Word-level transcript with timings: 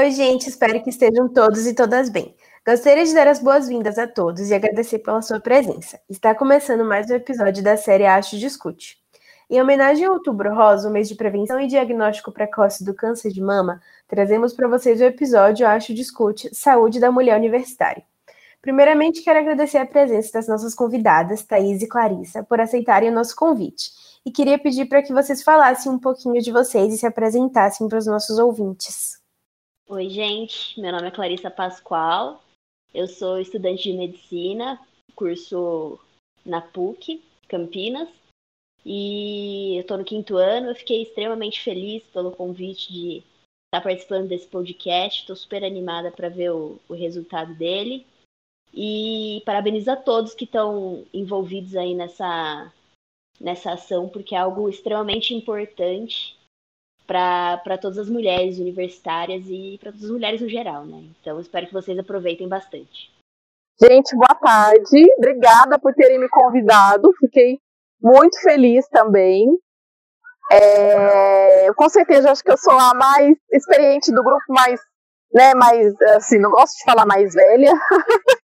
Oi, 0.00 0.12
gente, 0.12 0.48
espero 0.48 0.82
que 0.82 0.88
estejam 0.88 1.28
todos 1.28 1.66
e 1.66 1.74
todas 1.74 2.08
bem. 2.08 2.34
Gostaria 2.66 3.04
de 3.04 3.12
dar 3.12 3.28
as 3.28 3.38
boas-vindas 3.38 3.98
a 3.98 4.06
todos 4.06 4.48
e 4.48 4.54
agradecer 4.54 5.00
pela 5.00 5.20
sua 5.20 5.38
presença. 5.38 6.00
Está 6.08 6.34
começando 6.34 6.86
mais 6.86 7.10
um 7.10 7.14
episódio 7.16 7.62
da 7.62 7.76
série 7.76 8.06
Acho 8.06 8.38
Discute. 8.38 8.96
Em 9.50 9.60
homenagem 9.60 10.06
ao 10.06 10.14
Outubro 10.14 10.54
Rosa, 10.54 10.88
o 10.88 10.90
mês 10.90 11.06
de 11.06 11.16
prevenção 11.16 11.60
e 11.60 11.66
diagnóstico 11.66 12.32
precoce 12.32 12.82
do 12.82 12.94
câncer 12.94 13.30
de 13.30 13.42
mama, 13.42 13.78
trazemos 14.08 14.54
para 14.54 14.68
vocês 14.68 15.02
o 15.02 15.04
episódio 15.04 15.68
Acho 15.68 15.92
Discute 15.92 16.48
Saúde 16.54 16.98
da 16.98 17.12
Mulher 17.12 17.36
Universitária. 17.36 18.02
Primeiramente, 18.62 19.20
quero 19.20 19.40
agradecer 19.40 19.76
a 19.76 19.86
presença 19.86 20.32
das 20.32 20.48
nossas 20.48 20.74
convidadas, 20.74 21.42
Thaís 21.42 21.82
e 21.82 21.86
Clarissa, 21.86 22.42
por 22.42 22.58
aceitarem 22.58 23.10
o 23.10 23.14
nosso 23.14 23.36
convite. 23.36 23.90
E 24.24 24.30
queria 24.30 24.58
pedir 24.58 24.86
para 24.86 25.02
que 25.02 25.12
vocês 25.12 25.42
falassem 25.42 25.92
um 25.92 25.98
pouquinho 25.98 26.40
de 26.40 26.50
vocês 26.50 26.94
e 26.94 26.96
se 26.96 27.06
apresentassem 27.06 27.86
para 27.86 27.98
os 27.98 28.06
nossos 28.06 28.38
ouvintes. 28.38 29.19
Oi, 29.92 30.08
gente. 30.08 30.80
Meu 30.80 30.92
nome 30.92 31.08
é 31.08 31.10
Clarissa 31.10 31.50
Pascoal. 31.50 32.40
Eu 32.94 33.08
sou 33.08 33.40
estudante 33.40 33.90
de 33.90 33.98
medicina, 33.98 34.78
curso 35.16 35.98
na 36.46 36.60
PUC, 36.60 37.20
Campinas. 37.48 38.08
E 38.86 39.74
eu 39.74 39.80
estou 39.80 39.98
no 39.98 40.04
quinto 40.04 40.36
ano. 40.36 40.68
Eu 40.68 40.76
fiquei 40.76 41.02
extremamente 41.02 41.60
feliz 41.60 42.04
pelo 42.04 42.30
convite 42.30 42.92
de 42.92 43.24
estar 43.66 43.82
participando 43.82 44.28
desse 44.28 44.46
podcast. 44.46 45.22
Estou 45.22 45.34
super 45.34 45.64
animada 45.64 46.12
para 46.12 46.28
ver 46.28 46.52
o, 46.52 46.78
o 46.88 46.94
resultado 46.94 47.52
dele. 47.54 48.06
E 48.72 49.42
parabenizo 49.44 49.90
a 49.90 49.96
todos 49.96 50.34
que 50.34 50.44
estão 50.44 51.04
envolvidos 51.12 51.74
aí 51.74 51.96
nessa, 51.96 52.72
nessa 53.40 53.72
ação, 53.72 54.08
porque 54.08 54.36
é 54.36 54.38
algo 54.38 54.68
extremamente 54.68 55.34
importante 55.34 56.38
para 57.10 57.76
todas 57.76 57.98
as 57.98 58.08
mulheres 58.08 58.60
universitárias 58.60 59.42
e 59.48 59.76
para 59.80 59.90
todas 59.90 60.04
as 60.04 60.12
mulheres 60.12 60.40
no 60.40 60.48
geral, 60.48 60.86
né? 60.86 61.02
Então 61.20 61.40
espero 61.40 61.66
que 61.66 61.72
vocês 61.72 61.98
aproveitem 61.98 62.46
bastante. 62.48 63.12
Gente, 63.82 64.14
boa 64.14 64.34
tarde. 64.40 65.12
Obrigada 65.18 65.76
por 65.76 65.92
terem 65.92 66.20
me 66.20 66.28
convidado. 66.28 67.10
Fiquei 67.18 67.58
muito 68.00 68.40
feliz 68.40 68.86
também. 68.88 69.48
É, 70.52 71.72
com 71.74 71.88
certeza 71.88 72.30
acho 72.30 72.44
que 72.44 72.52
eu 72.52 72.56
sou 72.56 72.74
a 72.74 72.94
mais 72.94 73.36
experiente 73.50 74.12
do 74.12 74.22
grupo, 74.22 74.44
mais, 74.48 74.80
né, 75.34 75.52
mais, 75.54 75.92
assim, 76.16 76.38
não 76.38 76.50
gosto 76.50 76.76
de 76.78 76.84
falar 76.84 77.06
mais 77.06 77.34
velha. 77.34 77.72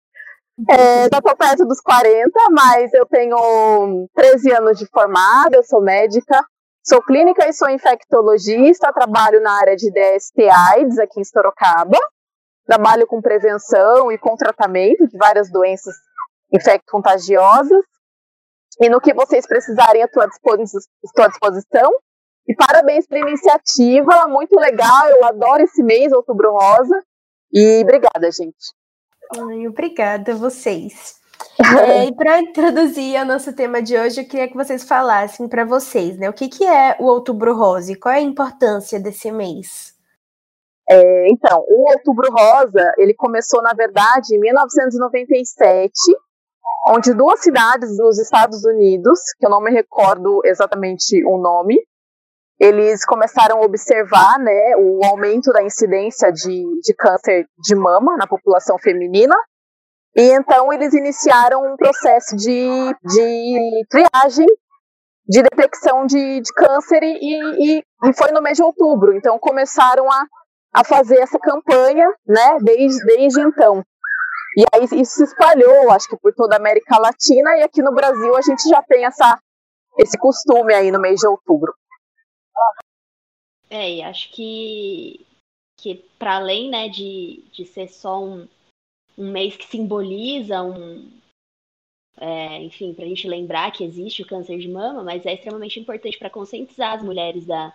É, 0.71 1.03
já 1.13 1.19
estou 1.19 1.37
perto 1.37 1.67
dos 1.67 1.83
40, 1.83 2.31
mas 2.51 2.91
eu 2.95 3.05
tenho 3.05 4.09
13 4.15 4.53
anos 4.53 4.79
de 4.79 4.87
formada, 4.87 5.55
eu 5.55 5.63
sou 5.63 5.83
médica, 5.83 6.43
Sou 6.89 7.03
clínica 7.03 7.49
e 7.49 7.53
sou 7.53 7.69
infectologista, 7.69 8.93
trabalho 8.93 9.41
na 9.41 9.59
área 9.59 9.75
de 9.75 9.91
DST 9.91 10.49
AIDS 10.49 11.01
aqui 11.01 11.21
em 11.21 11.25
Sorocaba. 11.25 11.99
Trabalho 12.65 13.09
com 13.09 13.21
prevenção 13.21 14.13
e 14.13 14.17
com 14.17 14.37
tratamento 14.37 15.05
de 15.09 15.19
várias 15.19 15.51
doenças 15.51 15.97
infecto-contagiosas. 16.53 17.85
E 18.81 18.89
no 18.89 19.01
que 19.01 19.13
vocês 19.13 19.49
precisarem, 19.49 20.01
estou 20.03 20.23
à 20.23 21.29
disposição. 21.29 21.91
E 22.47 22.55
parabéns 22.55 23.05
pela 23.09 23.29
iniciativa, 23.29 24.29
muito 24.29 24.55
legal, 24.55 25.09
eu 25.09 25.25
adoro 25.25 25.65
esse 25.65 25.83
mês, 25.83 26.13
Outubro 26.13 26.53
Rosa. 26.53 27.03
E 27.53 27.83
obrigada, 27.83 28.31
gente. 28.31 28.73
Ai, 29.37 29.67
obrigada 29.67 30.35
a 30.35 30.37
vocês. 30.37 31.17
É, 31.87 32.05
e 32.05 32.15
para 32.15 32.41
introduzir 32.41 33.21
o 33.21 33.25
nosso 33.25 33.53
tema 33.53 33.81
de 33.81 33.97
hoje, 33.97 34.21
eu 34.21 34.29
queria 34.29 34.49
que 34.49 34.57
vocês 34.57 34.85
falassem 34.85 35.49
para 35.49 35.65
vocês, 35.65 36.19
né? 36.19 36.29
O 36.29 36.33
que, 36.33 36.49
que 36.49 36.65
é 36.65 36.97
o 37.01 37.05
Outubro 37.05 37.55
Rosa 37.57 37.93
e 37.93 37.97
qual 37.97 38.15
é 38.15 38.19
a 38.19 38.23
importância 38.23 39.01
desse 39.01 39.31
mês? 39.31 39.95
É, 40.89 41.29
então, 41.29 41.65
o 41.67 41.91
Outubro 41.91 42.31
Rosa, 42.31 42.93
ele 42.99 43.15
começou, 43.15 43.63
na 43.63 43.73
verdade, 43.73 44.37
em 44.37 44.39
1997, 44.39 45.91
onde 46.89 47.15
duas 47.15 47.41
cidades 47.41 47.97
dos 47.97 48.19
Estados 48.19 48.65
Unidos, 48.65 49.21
que 49.39 49.47
eu 49.47 49.51
não 49.51 49.61
me 49.61 49.71
recordo 49.71 50.41
exatamente 50.45 51.25
o 51.25 51.39
nome, 51.39 51.77
eles 52.59 53.05
começaram 53.05 53.59
a 53.59 53.65
observar 53.65 54.39
né, 54.39 54.77
o 54.79 55.05
aumento 55.05 55.53
da 55.53 55.63
incidência 55.63 56.31
de, 56.33 56.65
de 56.83 56.95
câncer 56.95 57.47
de 57.59 57.75
mama 57.75 58.17
na 58.17 58.27
população 58.27 58.79
feminina, 58.79 59.35
e 60.17 60.33
então 60.33 60.73
eles 60.73 60.95
iniciaram 60.95 61.63
um 61.71 61.77
processo 61.77 62.35
de, 62.35 62.67
de 63.05 63.87
triagem, 63.91 64.47
de 65.29 65.43
detecção 65.43 66.07
de, 66.07 66.41
de 66.41 66.53
câncer 66.55 67.03
e, 67.03 67.19
e, 67.21 67.79
e, 67.79 68.13
foi 68.15 68.33
no 68.33 68.41
mês 68.41 68.57
de 68.57 68.63
outubro. 68.63 69.15
Então 69.15 69.39
começaram 69.39 70.11
a, 70.11 70.27
a 70.73 70.85
fazer 70.85 71.19
essa 71.19 71.39
campanha, 71.39 72.09
né, 72.27 72.59
desde, 72.63 73.05
desde 73.05 73.41
então. 73.43 73.85
E 74.57 74.65
aí 74.73 74.85
isso 75.03 75.17
se 75.17 75.25
espalhou, 75.25 75.91
acho 75.91 76.09
que 76.09 76.17
por 76.17 76.33
toda 76.35 76.57
a 76.57 76.59
América 76.59 76.99
Latina 76.99 77.59
e 77.59 77.63
aqui 77.63 77.83
no 77.83 77.93
Brasil 77.93 78.35
a 78.35 78.41
gente 78.41 78.67
já 78.71 78.83
tem 78.83 79.05
essa, 79.05 79.39
esse 79.99 80.17
costume 80.17 80.73
aí 80.73 80.91
no 80.91 80.99
mês 80.99 81.21
de 81.21 81.27
outubro. 81.27 81.75
É, 83.69 83.91
e 83.97 84.03
acho 84.03 84.33
que, 84.33 85.27
que 85.77 85.97
para 86.19 86.37
além 86.37 86.71
né, 86.71 86.89
de, 86.89 87.45
de 87.53 87.67
ser 87.67 87.89
só 87.89 88.25
um, 88.25 88.49
um 89.17 89.31
mês 89.31 89.57
que 89.57 89.67
simboliza 89.67 90.63
um. 90.63 91.11
É, 92.19 92.63
enfim, 92.63 92.95
para 92.95 93.05
a 93.05 93.09
gente 93.09 93.29
lembrar 93.29 93.71
que 93.73 93.85
existe 93.85 94.23
o 94.23 94.27
câncer 94.27 94.59
de 94.59 94.69
mama, 94.69 95.03
mas 95.03 95.27
é 95.27 95.35
extremamente 95.35 95.79
importante 95.79 96.19
para 96.19 96.31
conscientizar 96.31 96.95
as 96.95 97.03
mulheres 97.03 97.45
da, 97.45 97.75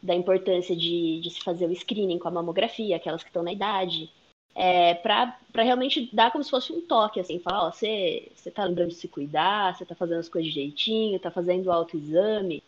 da 0.00 0.14
importância 0.14 0.76
de, 0.76 1.20
de 1.20 1.30
se 1.30 1.40
fazer 1.40 1.66
o 1.66 1.74
screening 1.74 2.18
com 2.18 2.28
a 2.28 2.30
mamografia, 2.30 2.94
aquelas 2.94 3.22
que 3.22 3.30
estão 3.30 3.42
na 3.42 3.52
idade, 3.52 4.12
é, 4.54 4.94
para 4.94 5.36
realmente 5.56 6.08
dar 6.14 6.30
como 6.30 6.44
se 6.44 6.50
fosse 6.50 6.72
um 6.72 6.80
toque, 6.80 7.18
assim, 7.18 7.40
falar, 7.40 7.66
ó, 7.66 7.72
você 7.72 8.30
está 8.46 8.64
lembrando 8.64 8.90
de 8.90 8.94
se 8.94 9.08
cuidar, 9.08 9.74
você 9.74 9.82
está 9.82 9.94
fazendo 9.96 10.20
as 10.20 10.28
coisas 10.28 10.52
direitinho, 10.52 11.16
está 11.16 11.30
fazendo 11.30 11.66
o 11.66 11.72
autoexame. 11.72 12.62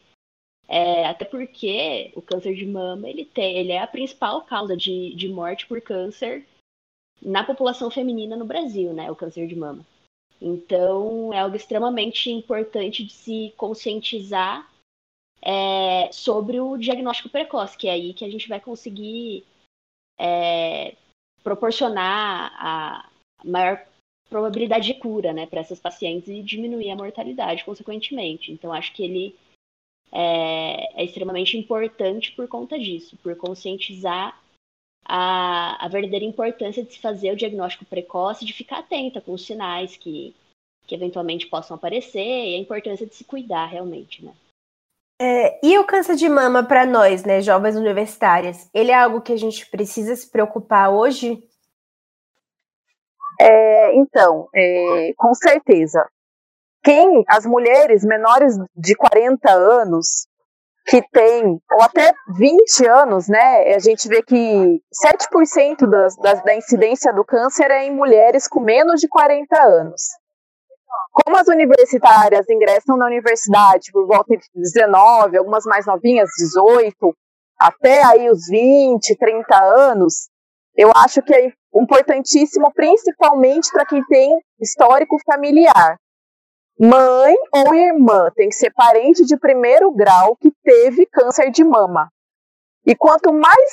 É, 0.68 1.06
até 1.06 1.24
porque 1.24 2.10
o 2.16 2.20
câncer 2.20 2.54
de 2.56 2.66
mama, 2.66 3.08
ele, 3.08 3.24
tem, 3.24 3.56
ele 3.56 3.70
é 3.70 3.78
a 3.80 3.86
principal 3.86 4.42
causa 4.42 4.76
de, 4.76 5.14
de 5.14 5.28
morte 5.28 5.64
por 5.66 5.80
câncer 5.80 6.44
na 7.22 7.44
população 7.44 7.90
feminina 7.90 8.36
no 8.36 8.44
Brasil, 8.44 8.92
né, 8.92 9.10
o 9.10 9.16
câncer 9.16 9.46
de 9.46 9.56
mama. 9.56 9.84
Então, 10.40 11.32
é 11.32 11.40
algo 11.40 11.56
extremamente 11.56 12.30
importante 12.30 13.04
de 13.04 13.12
se 13.12 13.54
conscientizar 13.56 14.70
é, 15.40 16.10
sobre 16.12 16.60
o 16.60 16.76
diagnóstico 16.76 17.28
precoce, 17.28 17.76
que 17.76 17.88
é 17.88 17.92
aí 17.92 18.12
que 18.12 18.24
a 18.24 18.30
gente 18.30 18.48
vai 18.48 18.60
conseguir 18.60 19.44
é, 20.18 20.94
proporcionar 21.42 22.52
a 22.58 23.08
maior 23.44 23.86
probabilidade 24.28 24.86
de 24.86 24.94
cura 24.94 25.32
né, 25.32 25.46
para 25.46 25.60
essas 25.60 25.78
pacientes 25.78 26.28
e 26.28 26.42
diminuir 26.42 26.90
a 26.90 26.96
mortalidade, 26.96 27.64
consequentemente. 27.64 28.50
Então, 28.50 28.72
acho 28.72 28.92
que 28.92 29.04
ele 29.04 29.36
é, 30.12 31.02
é 31.02 31.04
extremamente 31.04 31.56
importante 31.56 32.32
por 32.32 32.48
conta 32.48 32.78
disso, 32.78 33.16
por 33.22 33.36
conscientizar 33.36 34.40
a, 35.08 35.84
a 35.84 35.88
verdadeira 35.88 36.24
importância 36.24 36.82
de 36.82 36.92
se 36.92 37.00
fazer 37.00 37.32
o 37.32 37.36
diagnóstico 37.36 37.84
precoce, 37.84 38.44
de 38.44 38.52
ficar 38.52 38.80
atenta 38.80 39.20
com 39.20 39.32
os 39.32 39.46
sinais 39.46 39.96
que, 39.96 40.34
que 40.86 40.94
eventualmente 40.94 41.46
possam 41.46 41.76
aparecer 41.76 42.20
e 42.20 42.56
a 42.56 42.58
importância 42.58 43.06
de 43.06 43.14
se 43.14 43.24
cuidar 43.24 43.66
realmente, 43.66 44.24
né? 44.24 44.32
É, 45.18 45.58
e 45.66 45.78
o 45.78 45.86
câncer 45.86 46.14
de 46.14 46.28
mama 46.28 46.62
para 46.62 46.84
nós, 46.84 47.24
né, 47.24 47.40
jovens 47.40 47.74
universitárias, 47.74 48.68
ele 48.74 48.90
é 48.90 48.94
algo 48.94 49.22
que 49.22 49.32
a 49.32 49.38
gente 49.38 49.64
precisa 49.70 50.14
se 50.14 50.28
preocupar 50.28 50.90
hoje? 50.90 51.42
É, 53.40 53.94
então, 53.94 54.48
é, 54.54 55.14
com 55.16 55.34
certeza. 55.34 56.06
Quem, 56.84 57.24
as 57.28 57.46
mulheres 57.46 58.04
menores 58.04 58.56
de 58.76 58.94
40 58.94 59.50
anos, 59.50 60.28
que 60.86 61.02
tem, 61.10 61.60
ou 61.72 61.82
até 61.82 62.12
20 62.38 62.86
anos, 62.86 63.28
né, 63.28 63.74
a 63.74 63.78
gente 63.80 64.08
vê 64.08 64.22
que 64.22 64.80
7% 65.04 65.88
das, 65.90 66.16
das, 66.16 66.44
da 66.44 66.54
incidência 66.54 67.12
do 67.12 67.24
câncer 67.24 67.70
é 67.70 67.84
em 67.84 67.94
mulheres 67.94 68.46
com 68.46 68.60
menos 68.60 69.00
de 69.00 69.08
40 69.08 69.60
anos. 69.60 70.02
Como 71.12 71.36
as 71.36 71.48
universitárias 71.48 72.48
ingressam 72.48 72.96
na 72.96 73.06
universidade 73.06 73.90
por 73.92 74.06
volta 74.06 74.36
de 74.36 74.46
19, 74.54 75.36
algumas 75.36 75.64
mais 75.64 75.86
novinhas, 75.86 76.30
18, 76.38 76.94
até 77.58 78.04
aí 78.04 78.30
os 78.30 78.46
20, 78.48 79.16
30 79.16 79.64
anos, 79.64 80.28
eu 80.76 80.92
acho 80.94 81.20
que 81.22 81.34
é 81.34 81.52
importantíssimo, 81.74 82.72
principalmente 82.72 83.70
para 83.72 83.86
quem 83.86 84.04
tem 84.04 84.38
histórico 84.60 85.16
familiar. 85.24 85.96
Mãe 86.78 87.34
ou 87.52 87.74
irmã 87.74 88.30
tem 88.34 88.50
que 88.50 88.54
ser 88.54 88.70
parente 88.72 89.24
de 89.24 89.38
primeiro 89.38 89.90
grau 89.92 90.36
que 90.36 90.52
teve 90.62 91.06
câncer 91.06 91.50
de 91.50 91.64
mama. 91.64 92.10
E 92.84 92.94
quanto 92.94 93.32
mais 93.32 93.70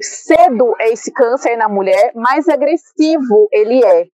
cedo 0.00 0.74
é 0.80 0.90
esse 0.90 1.12
câncer 1.12 1.56
na 1.56 1.68
mulher, 1.68 2.12
mais 2.14 2.48
agressivo 2.48 3.46
ele 3.52 3.84
é, 3.84 4.06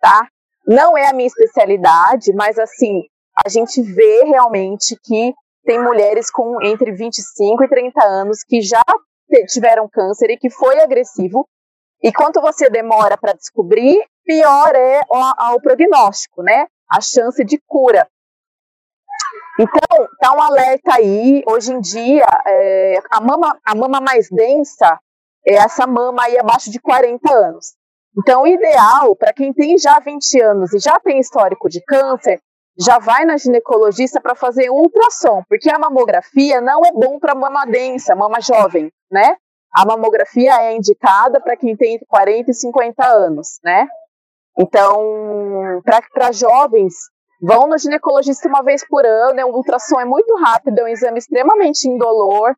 tá? 0.00 0.28
Não 0.66 0.96
é 0.96 1.08
a 1.08 1.12
minha 1.12 1.26
especialidade, 1.26 2.32
mas 2.32 2.58
assim, 2.58 3.02
a 3.44 3.48
gente 3.50 3.82
vê 3.82 4.24
realmente 4.24 4.96
que 5.02 5.34
tem 5.64 5.82
mulheres 5.82 6.30
com 6.30 6.62
entre 6.62 6.92
25 6.92 7.64
e 7.64 7.68
30 7.68 8.02
anos 8.02 8.42
que 8.42 8.62
já 8.62 8.82
tiveram 9.48 9.88
câncer 9.88 10.30
e 10.30 10.38
que 10.38 10.48
foi 10.48 10.80
agressivo. 10.80 11.46
E 12.02 12.12
quanto 12.12 12.40
você 12.40 12.70
demora 12.70 13.16
para 13.18 13.32
descobrir, 13.32 14.02
pior 14.24 14.74
é 14.74 15.00
o, 15.08 15.54
o 15.54 15.60
prognóstico, 15.60 16.42
né? 16.42 16.66
A 16.90 17.00
chance 17.00 17.44
de 17.44 17.60
cura. 17.66 18.06
Então, 19.58 20.08
tá 20.20 20.32
um 20.34 20.42
alerta 20.42 20.94
aí. 20.94 21.42
Hoje 21.46 21.72
em 21.72 21.80
dia, 21.80 22.26
é, 22.46 22.98
a, 23.10 23.20
mama, 23.20 23.58
a 23.64 23.74
mama 23.74 24.00
mais 24.00 24.28
densa 24.28 24.98
é 25.46 25.54
essa 25.54 25.86
mama 25.86 26.24
aí 26.24 26.38
abaixo 26.38 26.70
de 26.70 26.80
40 26.80 27.32
anos. 27.32 27.74
Então, 28.16 28.42
o 28.42 28.46
ideal 28.46 29.14
para 29.16 29.32
quem 29.32 29.52
tem 29.52 29.76
já 29.78 29.98
20 29.98 30.40
anos 30.40 30.72
e 30.72 30.78
já 30.78 30.98
tem 31.00 31.18
histórico 31.18 31.68
de 31.68 31.80
câncer, 31.82 32.40
já 32.78 32.98
vai 32.98 33.24
na 33.24 33.36
ginecologista 33.36 34.20
para 34.20 34.34
fazer 34.34 34.70
ultrassom, 34.70 35.42
porque 35.48 35.70
a 35.70 35.78
mamografia 35.78 36.60
não 36.60 36.84
é 36.84 36.92
bom 36.92 37.18
para 37.18 37.34
mama 37.34 37.64
densa, 37.64 38.16
mama 38.16 38.40
jovem, 38.40 38.90
né? 39.10 39.36
A 39.72 39.84
mamografia 39.84 40.52
é 40.62 40.76
indicada 40.76 41.40
para 41.40 41.56
quem 41.56 41.76
tem 41.76 41.94
entre 41.94 42.06
40 42.06 42.50
e 42.50 42.54
50 42.54 43.04
anos, 43.06 43.58
né? 43.62 43.88
Então, 44.58 45.82
para 45.84 46.32
jovens, 46.32 46.94
vão 47.40 47.66
no 47.66 47.76
ginecologista 47.76 48.48
uma 48.48 48.62
vez 48.62 48.86
por 48.86 49.04
ano, 49.04 49.40
é 49.40 49.44
um 49.44 49.54
ultrassom 49.54 50.00
é 50.00 50.04
muito 50.04 50.34
rápido, 50.36 50.78
é 50.78 50.84
um 50.84 50.88
exame 50.88 51.18
extremamente 51.18 51.88
indolor, 51.88 52.54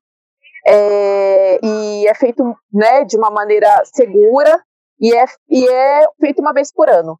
é, 0.66 1.58
e 1.62 2.06
é 2.06 2.14
feito 2.14 2.42
né, 2.72 3.04
de 3.04 3.16
uma 3.16 3.30
maneira 3.30 3.82
segura, 3.84 4.62
e 5.00 5.14
é, 5.14 5.24
e 5.48 5.68
é 5.68 6.06
feito 6.20 6.40
uma 6.40 6.52
vez 6.52 6.72
por 6.72 6.88
ano. 6.88 7.18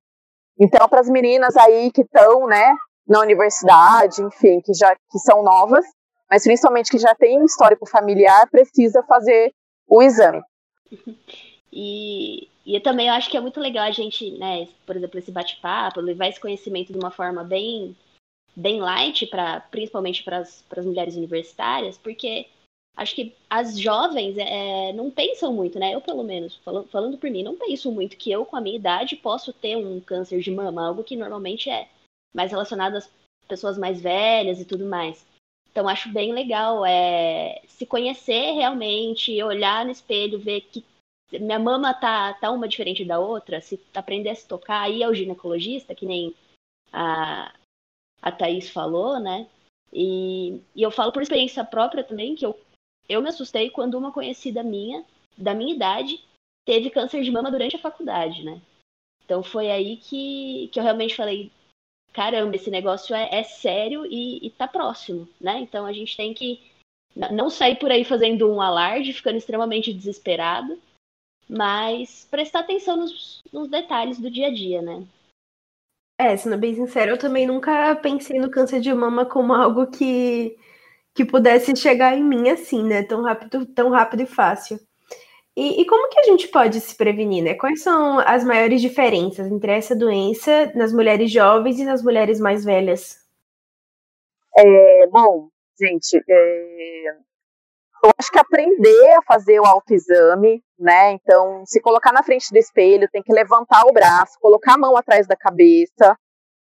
Então, 0.58 0.88
para 0.88 1.00
as 1.00 1.08
meninas 1.08 1.56
aí 1.56 1.90
que 1.93 2.02
estão, 2.02 2.46
né, 2.46 2.75
na 3.06 3.20
universidade, 3.20 4.23
enfim, 4.23 4.61
que 4.61 4.75
já 4.75 4.94
que 4.94 5.19
são 5.19 5.43
novas, 5.43 5.84
mas 6.31 6.43
principalmente 6.43 6.90
que 6.90 6.99
já 6.99 7.14
tem 7.14 7.44
histórico 7.44 7.88
familiar, 7.88 8.49
precisa 8.50 9.02
fazer 9.05 9.52
o 9.88 10.02
exame. 10.02 10.43
E, 11.78 12.49
e 12.67 12.75
eu 12.75 12.81
também 12.81 13.09
acho 13.09 13.31
que 13.31 13.37
é 13.37 13.41
muito 13.41 13.61
legal 13.61 13.85
a 13.87 13.93
gente, 13.93 14.33
né, 14.33 14.67
por 14.85 14.97
exemplo, 14.97 15.21
esse 15.21 15.31
bate-papo, 15.31 16.01
levar 16.01 16.27
esse 16.27 16.41
conhecimento 16.41 16.93
de 16.93 16.99
uma 16.99 17.13
forma 17.13 17.45
bem, 17.45 17.97
bem 18.57 18.81
light, 18.81 19.25
pra, 19.29 19.61
principalmente 19.61 20.25
para 20.25 20.39
as 20.39 20.85
mulheres 20.85 21.15
universitárias, 21.15 21.97
porque 21.97 22.49
acho 22.97 23.15
que 23.15 23.33
as 23.49 23.79
jovens 23.79 24.37
é, 24.37 24.93
não 24.95 25.13
pensam 25.13 25.53
muito, 25.53 25.79
né? 25.79 25.95
Eu, 25.95 26.01
pelo 26.01 26.25
menos, 26.25 26.57
falando, 26.57 26.89
falando 26.89 27.19
por 27.19 27.31
mim, 27.31 27.45
não 27.45 27.57
penso 27.57 27.93
muito 27.93 28.17
que 28.17 28.33
eu, 28.33 28.45
com 28.45 28.57
a 28.57 28.61
minha 28.61 28.77
idade, 28.77 29.15
posso 29.15 29.53
ter 29.53 29.77
um 29.77 30.01
câncer 30.01 30.41
de 30.41 30.51
mama, 30.51 30.89
algo 30.89 31.05
que 31.05 31.15
normalmente 31.15 31.71
é 31.71 31.89
mais 32.35 32.51
relacionado 32.51 32.97
às 32.97 33.09
pessoas 33.47 33.79
mais 33.79 34.01
velhas 34.01 34.61
e 34.61 34.65
tudo 34.65 34.85
mais. 34.85 35.25
Então, 35.71 35.87
acho 35.89 36.09
bem 36.09 36.33
legal 36.33 36.85
é, 36.85 37.62
se 37.69 37.87
conhecer 37.87 38.55
realmente, 38.55 39.41
olhar 39.41 39.85
no 39.85 39.93
espelho, 39.93 40.39
ver 40.39 40.62
que 40.62 40.85
minha 41.32 41.58
mama 41.58 41.93
tá, 41.93 42.34
tá 42.34 42.50
uma 42.50 42.69
diferente 42.69 43.05
da 43.05 43.19
outra, 43.19 43.61
se 43.61 43.81
aprender 43.94 44.31
a 44.31 44.34
se 44.34 44.46
tocar, 44.46 44.82
aí 44.82 45.02
é 45.02 45.08
o 45.08 45.14
ginecologista, 45.14 45.94
que 45.94 46.06
nem 46.06 46.34
a, 46.93 47.52
a 48.23 48.32
Thaís 48.32 48.70
falou, 48.70 49.19
né? 49.19 49.49
E, 49.93 50.61
e 50.75 50.82
eu 50.82 50.90
falo 50.90 51.12
por 51.12 51.23
experiência 51.23 51.64
própria 51.64 52.05
também, 52.05 52.34
que 52.34 52.44
eu 52.44 52.58
eu 53.08 53.23
me 53.23 53.28
assustei 53.28 53.70
quando 53.70 53.96
uma 53.96 54.12
conhecida 54.12 54.62
minha, 54.62 55.05
da 55.37 55.55
minha 55.55 55.75
idade, 55.75 56.23
teve 56.64 56.90
câncer 56.90 57.23
de 57.23 57.31
mama 57.31 57.50
durante 57.50 57.76
a 57.76 57.81
faculdade, 57.81 58.43
né? 58.44 58.61
Então 59.25 59.43
foi 59.43 59.70
aí 59.70 59.96
que, 59.96 60.69
que 60.73 60.78
eu 60.78 60.82
realmente 60.82 61.14
falei, 61.14 61.50
caramba, 62.12 62.56
esse 62.56 62.70
negócio 62.70 63.14
é, 63.14 63.28
é 63.32 63.43
sério 63.43 64.06
e, 64.06 64.44
e 64.46 64.50
tá 64.50 64.67
próximo, 64.67 65.28
né? 65.40 65.61
Então 65.61 65.87
a 65.87 65.93
gente 65.93 66.17
tem 66.17 66.34
que 66.34 66.61
não 67.32 67.49
sair 67.49 67.76
por 67.76 67.90
aí 67.90 68.05
fazendo 68.05 68.50
um 68.50 68.61
alarde, 68.61 69.12
ficando 69.12 69.38
extremamente 69.38 69.93
desesperado, 69.93 70.81
mas 71.49 72.27
prestar 72.31 72.61
atenção 72.61 72.97
nos, 72.97 73.43
nos 73.53 73.69
detalhes 73.69 74.19
do 74.19 74.31
dia 74.31 74.49
a 74.49 74.55
dia, 74.55 74.83
né? 74.83 75.07
É, 76.19 76.37
sendo 76.37 76.57
bem 76.57 76.75
sincero, 76.75 77.13
eu 77.13 77.19
também 77.19 77.47
nunca 77.47 77.95
pensei 77.97 78.39
no 78.39 78.51
câncer 78.51 78.81
de 78.81 78.93
mama 78.93 79.27
como 79.27 79.53
algo 79.53 79.87
que 79.87 80.57
que 81.15 81.25
pudesse 81.25 81.75
chegar 81.75 82.17
em 82.17 82.23
mim 82.23 82.51
assim, 82.51 82.83
né? 82.85 83.03
Tão 83.03 83.23
rápido, 83.23 83.65
tão 83.67 83.89
rápido 83.91 84.23
e 84.23 84.27
fácil. 84.27 84.79
E, 85.57 85.81
e, 85.81 85.87
como 85.87 86.11
que 86.11 86.21
a 86.21 86.25
gente 86.25 86.49
pode 86.49 86.79
se 86.81 86.95
prevenir, 86.95 87.43
né? 87.43 87.55
Quais 87.55 87.83
são 87.83 88.19
as 88.19 88.45
maiores 88.45 88.83
diferenças 88.83 89.47
entre 89.51 89.73
essa 89.73 89.97
doença 89.97 90.71
nas 90.75 90.93
mulheres 90.93 91.33
jovens 91.33 91.79
e 91.79 91.85
nas 91.87 92.03
mulheres 92.03 92.39
mais 92.39 92.63
velhas? 92.63 93.17
É, 94.59 95.07
bom, 95.07 95.49
gente, 95.81 96.23
é, 96.29 97.09
eu 98.05 98.11
acho 98.19 98.31
que 98.31 98.39
aprender 98.39 99.15
a 99.15 99.23
fazer 99.23 99.59
o 99.59 99.65
autoexame, 99.65 100.63
né? 100.78 101.12
Então, 101.12 101.64
se 101.67 101.81
colocar 101.81 102.12
na 102.12 102.23
frente 102.23 102.50
do 102.50 102.58
espelho, 102.58 103.08
tem 103.11 103.23
que 103.23 103.32
levantar 103.32 103.84
o 103.87 103.93
braço, 103.93 104.38
colocar 104.40 104.75
a 104.75 104.78
mão 104.78 104.96
atrás 104.96 105.26
da 105.26 105.37
cabeça, 105.37 106.17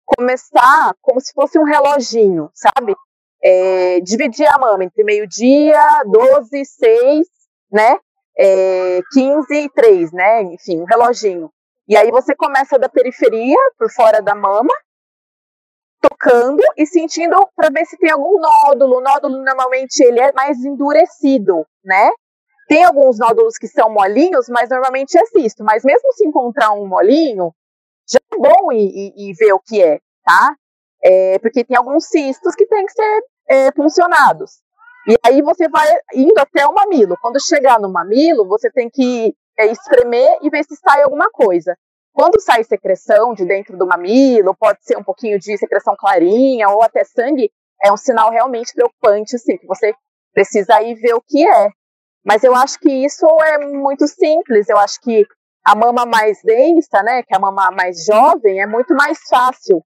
começar 0.06 0.94
como 1.02 1.20
se 1.20 1.34
fosse 1.34 1.60
um 1.60 1.64
reloginho, 1.64 2.50
sabe? 2.54 2.96
é, 3.44 4.00
dividir 4.02 4.48
a 4.48 4.58
mama 4.58 4.84
entre 4.84 5.04
meio-dia, 5.04 5.80
12, 6.06 6.66
6, 6.66 7.28
né? 7.72 7.98
É, 8.38 9.00
15 9.12 9.54
e 9.54 9.70
3, 9.70 10.12
né? 10.12 10.44
Enfim, 10.44 10.82
um 10.82 10.86
reloginho. 10.86 11.52
E 11.88 11.96
aí 11.96 12.12
você 12.12 12.36
começa 12.36 12.78
da 12.78 12.90
periferia, 12.90 13.58
por 13.78 13.92
fora 13.92 14.22
da 14.22 14.36
mama, 14.36 14.74
tocando 16.02 16.62
e 16.76 16.86
sentindo 16.86 17.36
para 17.56 17.70
ver 17.70 17.86
se 17.86 17.98
tem 17.98 18.12
algum 18.12 18.40
nódulo. 18.40 18.98
O 18.98 19.02
nódulo 19.02 19.44
normalmente 19.44 20.04
ele 20.04 20.20
é 20.20 20.32
mais 20.34 20.64
endurecido, 20.64 21.66
né? 21.84 22.12
Tem 22.68 22.84
alguns 22.84 23.18
nódulos 23.18 23.58
que 23.58 23.68
são 23.68 23.90
molinhos, 23.90 24.48
mas 24.50 24.70
normalmente 24.70 25.18
é 25.18 25.26
cisto. 25.26 25.64
Mas 25.64 25.84
mesmo 25.84 26.12
se 26.14 26.28
encontrar 26.28 26.74
um 26.74 26.86
molinho, 26.86 27.54
já 28.10 28.20
é 28.32 28.38
bom 28.38 28.72
ir, 28.72 28.88
ir, 28.88 29.14
ir 29.16 29.34
ver 29.34 29.54
o 29.54 29.60
que 29.60 29.82
é, 29.82 30.00
tá? 30.24 30.56
É, 31.04 31.40
porque 31.40 31.64
tem 31.64 31.78
alguns 31.78 32.06
cistos 32.08 32.56
que 32.56 32.66
têm 32.66 32.86
que 32.86 32.92
ser 32.92 33.24
é, 33.48 33.72
funcionados. 33.72 34.60
E 35.08 35.16
aí 35.26 35.42
você 35.42 35.70
vai 35.70 35.88
indo 36.14 36.38
até 36.38 36.66
o 36.66 36.74
mamilo. 36.74 37.16
Quando 37.22 37.42
chegar 37.42 37.80
no 37.80 37.90
mamilo, 37.90 38.46
você 38.46 38.70
tem 38.70 38.90
que 38.90 39.34
é, 39.58 39.68
espremer 39.68 40.40
e 40.42 40.50
ver 40.50 40.64
se 40.66 40.76
sai 40.76 41.02
alguma 41.02 41.30
coisa. 41.32 41.78
Quando 42.14 42.42
sai 42.42 42.64
secreção 42.64 43.34
de 43.34 43.46
dentro 43.46 43.78
do 43.78 43.88
mamilo, 43.88 44.56
pode 44.60 44.80
ser 44.82 44.98
um 44.98 45.04
pouquinho 45.04 45.40
de 45.40 45.58
secreção 45.58 45.96
clarinha 45.98 46.68
ou 46.68 46.82
até 46.82 47.04
sangue, 47.04 47.52
é 47.82 47.92
um 47.92 47.98
sinal 47.98 48.32
realmente 48.32 48.74
preocupante, 48.74 49.36
assim, 49.36 49.58
que 49.58 49.68
você 49.68 49.94
precisa 50.34 50.82
ir 50.82 50.96
ver 50.96 51.14
o 51.14 51.22
que 51.22 51.48
é. 51.48 51.70
Mas 52.28 52.44
eu 52.44 52.54
acho 52.54 52.78
que 52.80 52.92
isso 52.92 53.26
é 53.42 53.58
muito 53.66 54.06
simples. 54.08 54.68
Eu 54.70 54.78
acho 54.78 55.00
que 55.02 55.26
a 55.66 55.74
mama 55.76 56.06
mais 56.06 56.40
densa, 56.44 57.02
né, 57.02 57.24
que 57.24 57.34
é 57.34 57.38
a 57.38 57.40
mama 57.40 57.72
mais 57.72 58.04
jovem, 58.06 58.62
é 58.62 58.68
muito 58.68 58.94
mais 58.94 59.18
fácil 59.30 59.82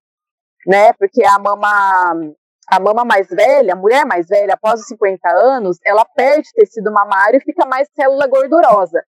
né? 0.65 0.93
Porque 0.93 1.23
a 1.23 1.39
mama, 1.39 2.33
a 2.67 2.79
mama 2.79 3.05
mais 3.05 3.27
velha, 3.29 3.73
a 3.73 3.77
mulher 3.77 4.05
mais 4.05 4.27
velha, 4.27 4.53
após 4.53 4.81
os 4.81 4.87
50 4.87 5.29
anos, 5.29 5.77
ela 5.85 6.05
perde 6.05 6.49
tecido 6.53 6.91
mamário 6.91 7.37
e 7.37 7.43
fica 7.43 7.65
mais 7.65 7.87
célula 7.95 8.27
gordurosa, 8.27 9.03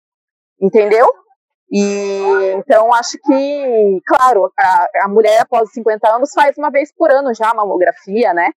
entendeu? 0.61 1.07
E 1.71 2.53
então 2.55 2.93
acho 2.93 3.17
que, 3.23 4.01
claro, 4.05 4.51
a, 4.57 4.87
a 5.05 5.07
mulher 5.07 5.41
após 5.41 5.69
os 5.69 5.73
50 5.73 6.07
anos 6.07 6.31
faz 6.33 6.57
uma 6.57 6.69
vez 6.69 6.93
por 6.95 7.11
ano 7.11 7.33
já 7.33 7.49
a 7.49 7.55
mamografia, 7.55 8.33
né? 8.33 8.49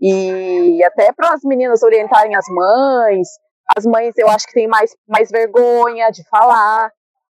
E 0.00 0.82
até 0.84 1.12
para 1.12 1.34
as 1.34 1.42
meninas 1.42 1.82
orientarem 1.82 2.34
as 2.34 2.46
mães, 2.48 3.28
as 3.76 3.84
mães 3.84 4.14
eu 4.16 4.28
acho 4.28 4.46
que 4.46 4.54
têm 4.54 4.68
mais, 4.68 4.96
mais 5.08 5.30
vergonha 5.30 6.10
de 6.10 6.22
falar. 6.28 6.90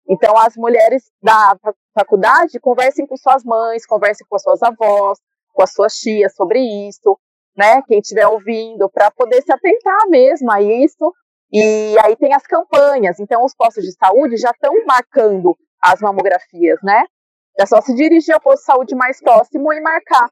Então 0.10 0.38
as 0.38 0.56
mulheres 0.56 1.04
da 1.22 1.58
faculdade, 1.94 2.60
conversem 2.60 3.06
com 3.06 3.18
suas 3.18 3.44
mães, 3.44 3.86
conversem 3.86 4.26
com 4.30 4.36
as 4.36 4.44
suas 4.44 4.64
avós, 4.64 5.20
com 5.54 5.64
as 5.64 5.74
suas 5.74 5.96
tias 5.96 6.36
sobre 6.36 6.60
isso, 6.88 7.20
né? 7.56 7.82
Quem 7.88 8.00
estiver 8.00 8.28
ouvindo, 8.28 8.90
para 8.90 9.12
poder 9.12 9.42
se 9.42 9.52
atentar 9.52 10.08
mesmo 10.08 10.52
a 10.52 10.62
isso. 10.62 11.14
E 11.52 11.98
aí 12.04 12.16
tem 12.18 12.34
as 12.34 12.44
campanhas, 12.44 13.20
então 13.20 13.44
os 13.44 13.56
postos 13.56 13.84
de 13.84 13.94
saúde 13.94 14.36
já 14.38 14.52
estão 14.52 14.74
marcando 14.86 15.58
as 15.82 16.02
mamografias, 16.02 16.78
né? 16.84 17.04
É 17.58 17.66
só 17.66 17.82
se 17.82 17.96
dirigir 17.96 18.34
ao 18.34 18.42
posto 18.42 18.60
de 18.60 18.66
saúde 18.66 18.96
mais 18.96 19.20
próximo 19.22 19.72
e 19.74 19.82
marcar. 19.82 20.30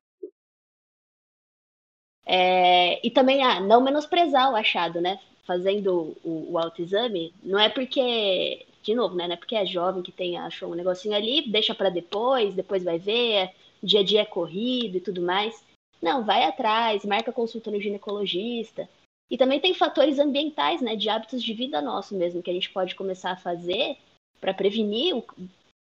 É, 2.27 3.05
e 3.05 3.11
também 3.11 3.43
ah, 3.43 3.59
não 3.59 3.81
menosprezar 3.81 4.51
o 4.51 4.55
achado, 4.55 4.99
né? 4.99 5.19
Fazendo 5.45 6.17
o, 6.23 6.53
o 6.53 6.57
autoexame, 6.57 7.33
não 7.43 7.59
é 7.59 7.69
porque 7.69 8.65
de 8.85 8.93
novo, 8.93 9.15
né? 9.15 9.27
Não 9.27 9.33
é 9.33 9.37
porque 9.37 9.55
é 9.55 9.65
jovem 9.65 10.03
que 10.03 10.11
tem, 10.11 10.37
achou 10.37 10.71
um 10.71 10.75
negocinho 10.75 11.15
ali, 11.15 11.49
deixa 11.49 11.73
para 11.73 11.89
depois, 11.89 12.53
depois 12.53 12.83
vai 12.83 12.99
ver, 12.99 13.49
dia 13.81 14.01
a 14.01 14.03
dia 14.03 14.21
é 14.21 14.25
corrido 14.25 14.97
e 14.97 15.01
tudo 15.01 15.21
mais. 15.21 15.63
Não, 15.99 16.23
vai 16.23 16.43
atrás, 16.43 17.03
marca 17.03 17.33
consulta 17.33 17.71
no 17.71 17.81
ginecologista. 17.81 18.87
E 19.29 19.37
também 19.37 19.59
tem 19.59 19.73
fatores 19.73 20.19
ambientais, 20.19 20.81
né, 20.81 20.95
de 20.95 21.09
hábitos 21.09 21.41
de 21.41 21.51
vida 21.51 21.81
nosso 21.81 22.15
mesmo, 22.15 22.43
que 22.43 22.51
a 22.51 22.53
gente 22.53 22.69
pode 22.69 22.93
começar 22.93 23.31
a 23.31 23.37
fazer 23.37 23.97
para 24.39 24.53
prevenir 24.53 25.15
o, 25.15 25.25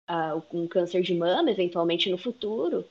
a, 0.07 0.41
um 0.53 0.69
câncer 0.69 1.03
de 1.03 1.15
mama, 1.15 1.51
eventualmente 1.51 2.09
no 2.09 2.17
futuro. 2.17 2.85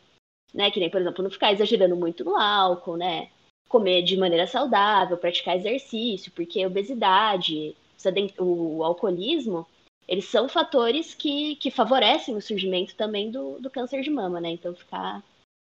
Né, 0.53 0.69
que 0.69 0.81
nem, 0.81 0.89
por 0.89 0.99
exemplo, 0.99 1.23
não 1.23 1.31
ficar 1.31 1.53
exagerando 1.53 1.95
muito 1.95 2.25
no 2.25 2.35
álcool, 2.35 2.97
né? 2.97 3.29
Comer 3.73 4.03
de 4.03 4.15
maneira 4.15 4.45
saudável, 4.45 5.17
praticar 5.17 5.57
exercício, 5.57 6.31
porque 6.31 6.63
obesidade, 6.63 7.75
o 8.37 8.83
alcoolismo, 8.83 9.65
eles 10.07 10.25
são 10.25 10.47
fatores 10.47 11.15
que, 11.15 11.55
que 11.55 11.71
favorecem 11.71 12.35
o 12.35 12.41
surgimento 12.41 12.95
também 12.95 13.31
do, 13.31 13.59
do 13.59 13.71
câncer 13.71 14.03
de 14.03 14.11
mama, 14.11 14.39
né? 14.39 14.51
Então 14.51 14.75
ficar 14.75 15.23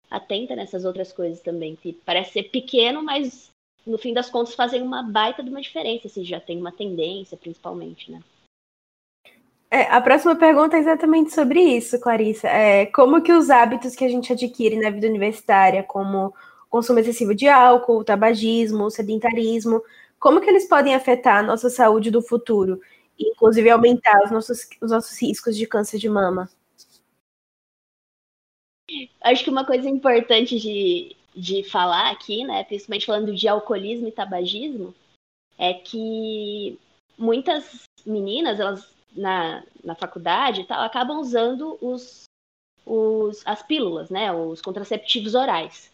atenta 0.09 0.55
nessas 0.55 0.85
outras 0.85 1.11
coisas 1.11 1.41
também, 1.41 1.75
que 1.75 1.91
parece 1.91 2.31
ser 2.31 2.43
pequeno, 2.43 3.03
mas 3.03 3.49
no 3.85 3.97
fim 3.97 4.13
das 4.13 4.29
contas 4.29 4.55
fazem 4.55 4.81
uma 4.81 5.03
baita 5.03 5.43
de 5.43 5.49
uma 5.49 5.59
diferença, 5.59 6.07
se 6.07 6.23
já 6.23 6.39
tem 6.39 6.57
uma 6.57 6.71
tendência, 6.71 7.35
principalmente, 7.35 8.09
né? 8.09 8.21
É, 9.69 9.81
a 9.81 9.99
próxima 9.99 10.33
pergunta 10.33 10.77
é 10.77 10.79
exatamente 10.79 11.33
sobre 11.33 11.59
isso, 11.59 11.99
Clarissa. 11.99 12.47
É, 12.47 12.85
como 12.85 13.21
que 13.21 13.33
os 13.33 13.49
hábitos 13.49 13.97
que 13.97 14.05
a 14.05 14.07
gente 14.07 14.31
adquire 14.31 14.77
na 14.77 14.89
vida 14.89 15.07
universitária, 15.07 15.83
como 15.83 16.33
consumo 16.69 16.99
excessivo 16.99 17.33
de 17.33 17.47
álcool, 17.47 18.03
tabagismo, 18.03 18.89
sedentarismo, 18.89 19.81
como 20.19 20.41
que 20.41 20.49
eles 20.49 20.67
podem 20.67 20.95
afetar 20.95 21.37
a 21.37 21.43
nossa 21.43 21.69
saúde 21.69 22.09
do 22.09 22.21
futuro, 22.21 22.81
inclusive 23.19 23.69
aumentar 23.69 24.23
os 24.23 24.31
nossos, 24.31 24.67
os 24.81 24.91
nossos 24.91 25.21
riscos 25.21 25.55
de 25.55 25.67
câncer 25.67 25.99
de 25.99 26.09
mama? 26.09 26.49
Acho 29.21 29.43
que 29.43 29.49
uma 29.49 29.65
coisa 29.65 29.89
importante 29.89 30.57
de, 30.59 31.15
de 31.35 31.63
falar 31.63 32.11
aqui, 32.11 32.43
né, 32.45 32.63
principalmente 32.63 33.05
falando 33.05 33.35
de 33.35 33.47
alcoolismo 33.47 34.07
e 34.07 34.11
tabagismo, 34.11 34.93
é 35.57 35.73
que 35.73 36.79
muitas 37.17 37.83
meninas, 38.05 38.59
elas 38.59 38.89
na, 39.15 39.63
na 39.83 39.95
faculdade 39.95 40.61
e 40.61 40.65
tal, 40.65 40.81
acabam 40.81 41.19
usando 41.19 41.77
os, 41.81 42.23
os, 42.85 43.41
as 43.45 43.61
pílulas, 43.63 44.09
né, 44.09 44.31
os 44.31 44.61
contraceptivos 44.61 45.35
orais. 45.35 45.91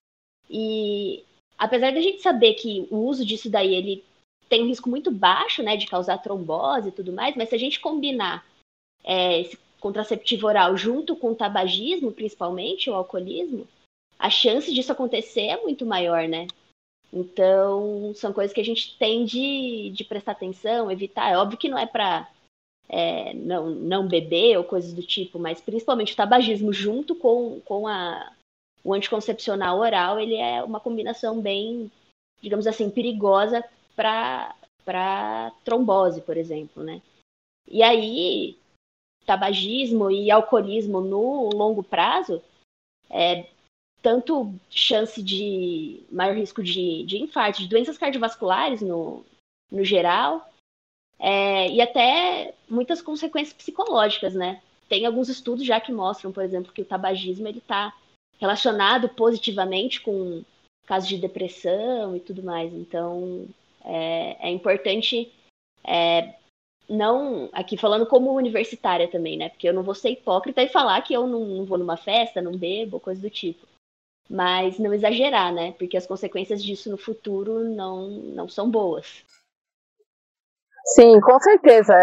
E 0.56 1.24
apesar 1.58 1.92
da 1.92 2.00
gente 2.00 2.22
saber 2.22 2.54
que 2.54 2.88
o 2.92 2.98
uso 2.98 3.26
disso 3.26 3.50
daí 3.50 3.74
ele 3.74 4.04
tem 4.48 4.62
um 4.62 4.68
risco 4.68 4.88
muito 4.88 5.10
baixo, 5.10 5.64
né, 5.64 5.76
de 5.76 5.88
causar 5.88 6.20
trombose 6.20 6.90
e 6.90 6.92
tudo 6.92 7.12
mais, 7.12 7.36
mas 7.36 7.50
se 7.50 7.56
a 7.56 7.58
gente 7.58 7.80
combinar 7.80 8.46
é, 9.04 9.42
esse 9.42 9.58
contraceptivo 9.80 10.46
oral 10.46 10.78
junto 10.78 11.16
com 11.16 11.32
o 11.32 11.36
tabagismo, 11.36 12.12
principalmente, 12.12 12.88
o 12.88 12.94
alcoolismo, 12.94 13.68
a 14.20 14.30
chance 14.30 14.72
disso 14.72 14.92
acontecer 14.92 15.48
é 15.48 15.62
muito 15.62 15.86
maior, 15.88 16.28
né? 16.28 16.48
Então, 17.12 18.14
são 18.16 18.32
coisas 18.32 18.54
que 18.54 18.62
a 18.62 18.66
gente 18.66 18.96
tem 18.98 19.26
de, 19.26 19.92
de 19.92 20.04
prestar 20.04 20.34
atenção, 20.34 20.92
evitar. 20.92 21.32
É 21.32 21.38
óbvio 21.38 21.58
que 21.58 21.68
não 21.68 21.78
é 21.78 21.86
para 21.86 22.30
é, 22.88 23.34
não, 23.34 23.72
não 23.72 24.08
beber 24.08 24.58
ou 24.58 24.64
coisas 24.64 24.94
do 24.94 25.02
tipo, 25.02 25.40
mas 25.40 25.60
principalmente 25.60 26.14
o 26.14 26.16
tabagismo 26.16 26.72
junto 26.72 27.16
com, 27.16 27.60
com 27.62 27.88
a, 27.88 28.32
o 28.84 28.94
anticoncepcional 28.94 29.80
oral, 29.80 30.20
ele 30.20 30.36
é 30.36 30.62
uma 30.64 30.80
combinação 30.80 31.40
bem, 31.40 31.92
digamos 32.42 32.68
assim, 32.68 32.90
perigosa 32.90 33.64
para 33.96 35.52
trombose, 35.64 36.22
por 36.22 36.36
exemplo, 36.36 36.84
né? 36.84 37.02
E 37.68 37.82
aí, 37.82 38.58
tabagismo 39.26 40.12
e 40.12 40.30
alcoolismo 40.30 41.00
no 41.00 41.50
longo 41.54 41.82
prazo, 41.82 42.42
é, 43.10 43.48
tanto 44.02 44.54
chance 44.70 45.24
de 45.24 46.04
maior 46.12 46.36
risco 46.36 46.62
de, 46.62 47.04
de 47.06 47.18
infarto, 47.18 47.62
de 47.62 47.70
doenças 47.70 47.98
cardiovasculares 47.98 48.82
no, 48.82 49.24
no 49.72 49.86
geral, 49.86 50.50
é, 51.18 51.70
e 51.70 51.80
até 51.80 52.54
muitas 52.70 53.02
consequências 53.02 53.54
psicológicas, 53.54 54.34
né? 54.34 54.62
Tem 54.90 55.06
alguns 55.06 55.30
estudos 55.30 55.66
já 55.66 55.80
que 55.80 55.92
mostram, 55.92 56.34
por 56.34 56.44
exemplo, 56.44 56.74
que 56.74 56.82
o 56.82 56.86
tabagismo 56.86 57.48
ele 57.48 57.60
está 57.60 57.96
relacionado 58.40 59.10
positivamente 59.10 60.02
com 60.02 60.44
casos 60.86 61.10
de 61.10 61.18
depressão 61.18 62.16
e 62.16 62.20
tudo 62.20 62.44
mais. 62.44 62.74
Então, 62.74 63.48
é, 63.84 64.48
é 64.48 64.52
importante 64.52 65.32
é, 65.84 66.34
não 66.88 67.50
aqui 67.54 67.78
falando 67.78 68.06
como 68.06 68.34
universitária 68.34 69.08
também, 69.08 69.38
né? 69.38 69.50
Porque 69.50 69.68
eu 69.68 69.74
não 69.74 69.84
vou 69.84 69.96
ser 69.96 70.12
hipócrita 70.12 70.62
e 70.62 70.70
falar 70.70 71.02
que 71.02 71.14
eu 71.14 71.28
não, 71.28 71.46
não, 71.46 71.66
vou 71.66 71.78
numa 71.78 71.98
festa, 71.98 72.42
não 72.42 72.58
bebo, 72.58 73.00
coisa 73.00 73.22
do 73.22 73.30
tipo. 73.30 73.66
Mas 74.30 74.80
não 74.80 74.94
exagerar, 74.94 75.54
né? 75.54 75.74
Porque 75.74 75.98
as 75.98 76.08
consequências 76.08 76.64
disso 76.64 76.90
no 76.90 76.98
futuro 76.98 77.64
não, 77.64 78.08
não 78.10 78.48
são 78.48 78.70
boas. 78.70 79.24
Sim, 80.86 81.20
com 81.22 81.40
certeza. 81.40 81.94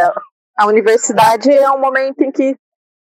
A 0.57 0.67
universidade 0.67 1.51
é 1.51 1.71
um 1.71 1.81
momento 1.81 2.21
em 2.21 2.31
que 2.31 2.57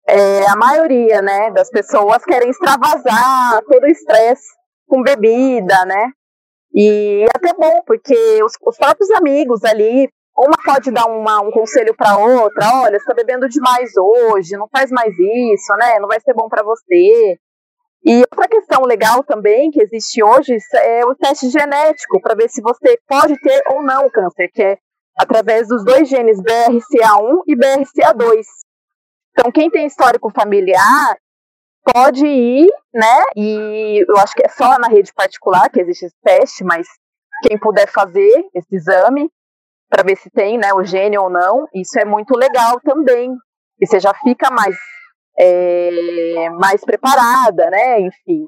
é, 0.09 0.47
a 0.49 0.57
maioria, 0.57 1.23
né, 1.23 1.51
das 1.51 1.71
pessoas 1.71 2.25
querem 2.25 2.51
extravasar 2.51 3.63
todo 3.63 3.85
o 3.85 3.91
estresse 3.91 4.47
com 4.87 5.03
bebida, 5.03 5.85
né? 5.87 6.11
E 6.75 7.25
é 7.25 7.37
até 7.37 7.53
bom, 7.55 7.83
porque 7.87 8.43
os, 8.43 8.53
os 8.67 8.77
próprios 8.77 9.11
amigos 9.13 9.63
ali, 9.65 10.09
uma 10.37 10.57
pode 10.65 10.91
dar 10.91 11.07
uma, 11.07 11.41
um 11.41 11.51
conselho 11.51 11.95
para 11.95 12.17
outra, 12.17 12.83
olha, 12.83 12.99
você 12.99 13.05
tá 13.05 13.15
bebendo 13.15 13.49
demais 13.49 13.91
hoje, 13.97 14.57
não 14.57 14.69
faz 14.69 14.91
mais 14.91 15.13
isso, 15.19 15.75
né? 15.79 15.99
Não 15.99 16.09
vai 16.09 16.21
ser 16.21 16.35
bom 16.35 16.49
para 16.49 16.63
você. 16.63 17.39
E 18.05 18.21
outra 18.33 18.49
questão 18.49 18.83
legal 18.83 19.23
também 19.23 19.71
que 19.71 19.81
existe 19.81 20.23
hoje 20.23 20.57
é 20.77 21.05
o 21.07 21.15
teste 21.15 21.49
genético 21.51 22.21
para 22.21 22.35
ver 22.35 22.49
se 22.49 22.61
você 22.61 22.99
pode 23.07 23.39
ter 23.41 23.63
ou 23.71 23.83
não 23.83 24.11
câncer, 24.11 24.49
que 24.53 24.63
é 24.63 24.77
através 25.17 25.69
dos 25.69 25.85
dois 25.85 26.09
genes 26.09 26.41
BRCA1 26.41 27.43
e 27.47 27.55
BRCA2. 27.55 28.43
Então, 29.33 29.51
quem 29.51 29.71
tem 29.71 29.87
histórico 29.87 30.31
familiar 30.31 31.17
pode 31.85 32.27
ir, 32.27 32.69
né? 32.93 33.25
E 33.37 34.05
eu 34.09 34.17
acho 34.19 34.35
que 34.35 34.45
é 34.45 34.49
só 34.49 34.79
na 34.79 34.89
rede 34.89 35.13
particular 35.13 35.69
que 35.71 35.81
existe 35.81 36.07
esse 36.07 36.17
teste, 36.23 36.65
mas 36.65 36.87
quem 37.47 37.59
puder 37.59 37.89
fazer 37.91 38.47
esse 38.55 38.77
exame 38.77 39.31
para 39.89 40.05
ver 40.05 40.17
se 40.17 40.31
tem, 40.31 40.57
né, 40.57 40.73
o 40.73 40.83
gene 40.85 41.19
ou 41.19 41.29
não, 41.29 41.69
isso 41.75 41.99
é 41.99 42.05
muito 42.05 42.35
legal 42.37 42.81
também. 42.81 43.31
E 43.81 43.87
você 43.87 44.01
já 44.01 44.15
fica 44.15 44.51
mais 44.51 44.77
é, 45.39 46.51
mais 46.51 46.83
preparada, 46.85 47.69
né? 47.71 48.01
Enfim, 48.01 48.47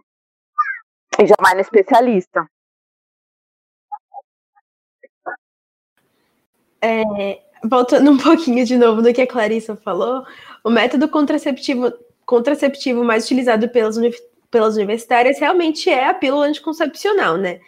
e 1.20 1.26
já 1.26 1.34
vai 1.40 1.54
no 1.54 1.60
especialista. 1.60 2.46
É, 6.80 7.02
voltando 7.64 8.10
um 8.12 8.18
pouquinho 8.18 8.64
de 8.64 8.76
novo 8.76 9.02
no 9.02 9.12
que 9.12 9.22
a 9.22 9.26
Clarissa 9.26 9.76
falou, 9.76 10.24
o 10.64 10.70
método 10.70 11.08
contraceptivo 11.08 11.92
contraceptivo 12.26 13.04
mais 13.04 13.24
utilizado 13.24 13.68
pelas, 13.68 13.96
pelas 14.50 14.76
universitárias 14.76 15.38
realmente 15.38 15.90
é 15.90 16.08
a 16.08 16.14
pílula 16.14 16.46
anticoncepcional, 16.46 17.36
né? 17.36 17.60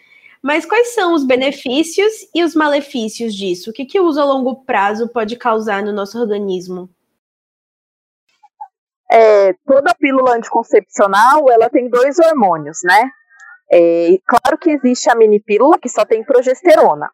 Mas 0.42 0.64
quais 0.64 0.94
são 0.94 1.12
os 1.12 1.24
benefícios 1.24 2.12
e 2.34 2.42
os 2.42 2.54
malefícios 2.54 3.34
disso? 3.34 3.70
O 3.70 3.72
que, 3.72 3.84
que 3.84 4.00
o 4.00 4.04
uso 4.04 4.20
a 4.20 4.24
longo 4.24 4.64
prazo 4.64 5.08
pode 5.08 5.36
causar 5.36 5.82
no 5.82 5.92
nosso 5.92 6.18
organismo? 6.18 6.88
É, 9.10 9.52
toda 9.66 9.94
pílula 9.94 10.36
anticoncepcional 10.36 11.50
ela 11.50 11.68
tem 11.68 11.88
dois 11.90 12.18
hormônios, 12.18 12.78
né? 12.82 13.10
É, 13.70 14.18
claro 14.26 14.56
que 14.58 14.70
existe 14.70 15.10
a 15.10 15.14
mini 15.14 15.40
pílula 15.40 15.78
que 15.78 15.88
só 15.88 16.04
tem 16.04 16.24
progesterona, 16.24 17.10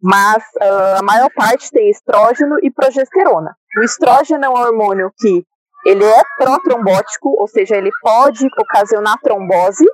mas 0.00 0.42
uh, 0.56 0.98
a 0.98 1.02
maior 1.02 1.28
parte 1.34 1.70
tem 1.70 1.90
estrógeno 1.90 2.56
e 2.62 2.70
progesterona. 2.70 3.56
O 3.76 3.84
estrógeno 3.84 4.44
é 4.44 4.48
um 4.48 4.54
hormônio 4.54 5.12
que 5.18 5.44
ele 5.84 6.04
é 6.04 6.22
protrombótico, 6.36 7.30
ou 7.38 7.46
seja, 7.46 7.76
ele 7.76 7.90
pode 8.00 8.46
ocasionar 8.58 9.18
trombose, 9.20 9.84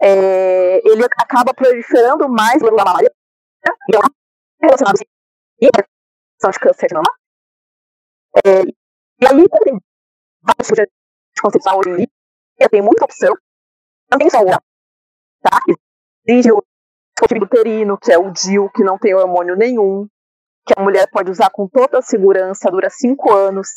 é, 0.00 0.80
ele 0.86 1.04
acaba 1.04 1.52
proliferando 1.52 2.28
mais 2.28 2.62
na 2.62 2.70
mamária, 2.70 3.12
relacionado 4.60 4.96
a 4.96 6.50
de 6.50 6.58
câncer 6.58 6.86
de 6.86 6.94
mama. 6.94 7.12
É, 8.44 8.62
e 8.62 9.26
aí 9.26 9.48
tem 9.48 9.78
vários 10.42 10.68
tipos 10.68 10.86
de 10.86 11.42
concepção 11.42 11.78
hoje 11.78 11.90
em 11.90 11.96
dia, 11.96 12.68
tem 12.70 12.82
muita 12.82 13.04
opção, 13.04 13.34
não 14.10 14.18
tem 14.18 14.30
só 14.30 14.40
o 14.40 14.46
tá? 14.46 15.58
Existe 16.26 16.52
o 16.52 16.62
dispositivo 17.14 17.44
uterino, 17.44 17.98
que 17.98 18.12
é 18.12 18.18
o 18.18 18.30
DIU, 18.30 18.70
que 18.70 18.84
não 18.84 18.98
tem 18.98 19.14
hormônio 19.14 19.56
nenhum, 19.56 20.06
que 20.66 20.74
a 20.76 20.82
mulher 20.82 21.08
pode 21.10 21.30
usar 21.30 21.50
com 21.50 21.68
toda 21.68 22.02
segurança, 22.02 22.70
dura 22.70 22.88
cinco 22.90 23.32
anos. 23.32 23.68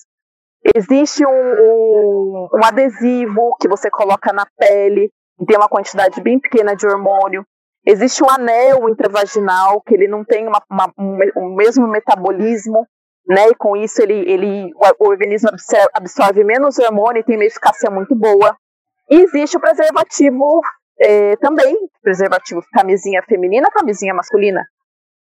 Existe 0.76 1.26
um, 1.26 1.30
um, 1.30 2.50
um 2.54 2.66
adesivo 2.66 3.56
que 3.60 3.68
você 3.68 3.90
coloca 3.90 4.32
na 4.32 4.46
pele, 4.58 5.12
e 5.40 5.46
tem 5.46 5.58
uma 5.58 5.68
quantidade 5.68 6.22
bem 6.22 6.40
pequena 6.40 6.76
de 6.76 6.88
hormônio. 6.88 7.46
Existe 7.86 8.24
um 8.24 8.30
anel 8.30 8.88
intravaginal, 8.88 9.82
que 9.82 9.94
ele 9.94 10.08
não 10.08 10.24
tem 10.24 10.48
uma, 10.48 10.62
uma, 10.70 10.92
um, 10.98 11.18
o 11.36 11.56
mesmo 11.56 11.88
metabolismo, 11.88 12.88
né? 13.28 13.50
E 13.50 13.56
com 13.56 13.76
isso 13.76 14.02
ele, 14.02 14.32
ele, 14.32 14.72
o, 15.00 15.08
organismo 15.08 15.50
absorve, 15.50 15.90
absorve 15.94 16.44
menos 16.44 16.80
hormônio 16.80 17.20
e 17.20 17.24
tem 17.24 17.36
uma 17.36 17.46
eficácia 17.46 17.90
muito 17.90 18.16
boa. 18.16 18.56
E 19.10 19.16
existe 19.22 19.58
o 19.58 19.60
preservativo 19.60 20.62
é, 21.00 21.36
também, 21.38 21.76
preservativo 22.02 22.62
camisinha 22.72 23.22
feminina, 23.28 23.70
camisinha 23.70 24.14
masculina. 24.14 24.66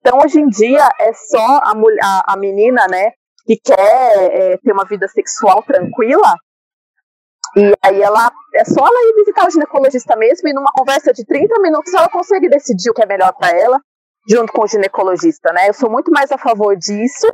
Então, 0.01 0.19
hoje 0.19 0.39
em 0.39 0.47
dia, 0.47 0.87
é 0.99 1.13
só 1.13 1.59
a, 1.59 1.73
a, 2.03 2.33
a 2.33 2.37
menina, 2.37 2.87
né, 2.89 3.11
que 3.45 3.55
quer 3.57 3.75
é, 3.77 4.57
ter 4.57 4.71
uma 4.71 4.85
vida 4.85 5.07
sexual 5.07 5.63
tranquila, 5.63 6.35
e 7.55 7.73
aí 7.83 8.01
ela 8.01 8.31
é 8.55 8.63
só 8.63 8.79
ela 8.85 9.09
ir 9.09 9.15
visitar 9.15 9.45
o 9.45 9.51
ginecologista 9.51 10.15
mesmo 10.15 10.47
e 10.47 10.53
numa 10.53 10.71
conversa 10.71 11.11
de 11.11 11.25
30 11.25 11.59
minutos 11.59 11.93
ela 11.93 12.07
consegue 12.09 12.47
decidir 12.47 12.89
o 12.89 12.93
que 12.93 13.03
é 13.03 13.05
melhor 13.05 13.33
para 13.33 13.51
ela, 13.51 13.79
junto 14.27 14.53
com 14.53 14.63
o 14.63 14.67
ginecologista, 14.67 15.51
né? 15.51 15.67
Eu 15.67 15.73
sou 15.73 15.89
muito 15.89 16.11
mais 16.11 16.31
a 16.31 16.37
favor 16.37 16.75
disso 16.77 17.27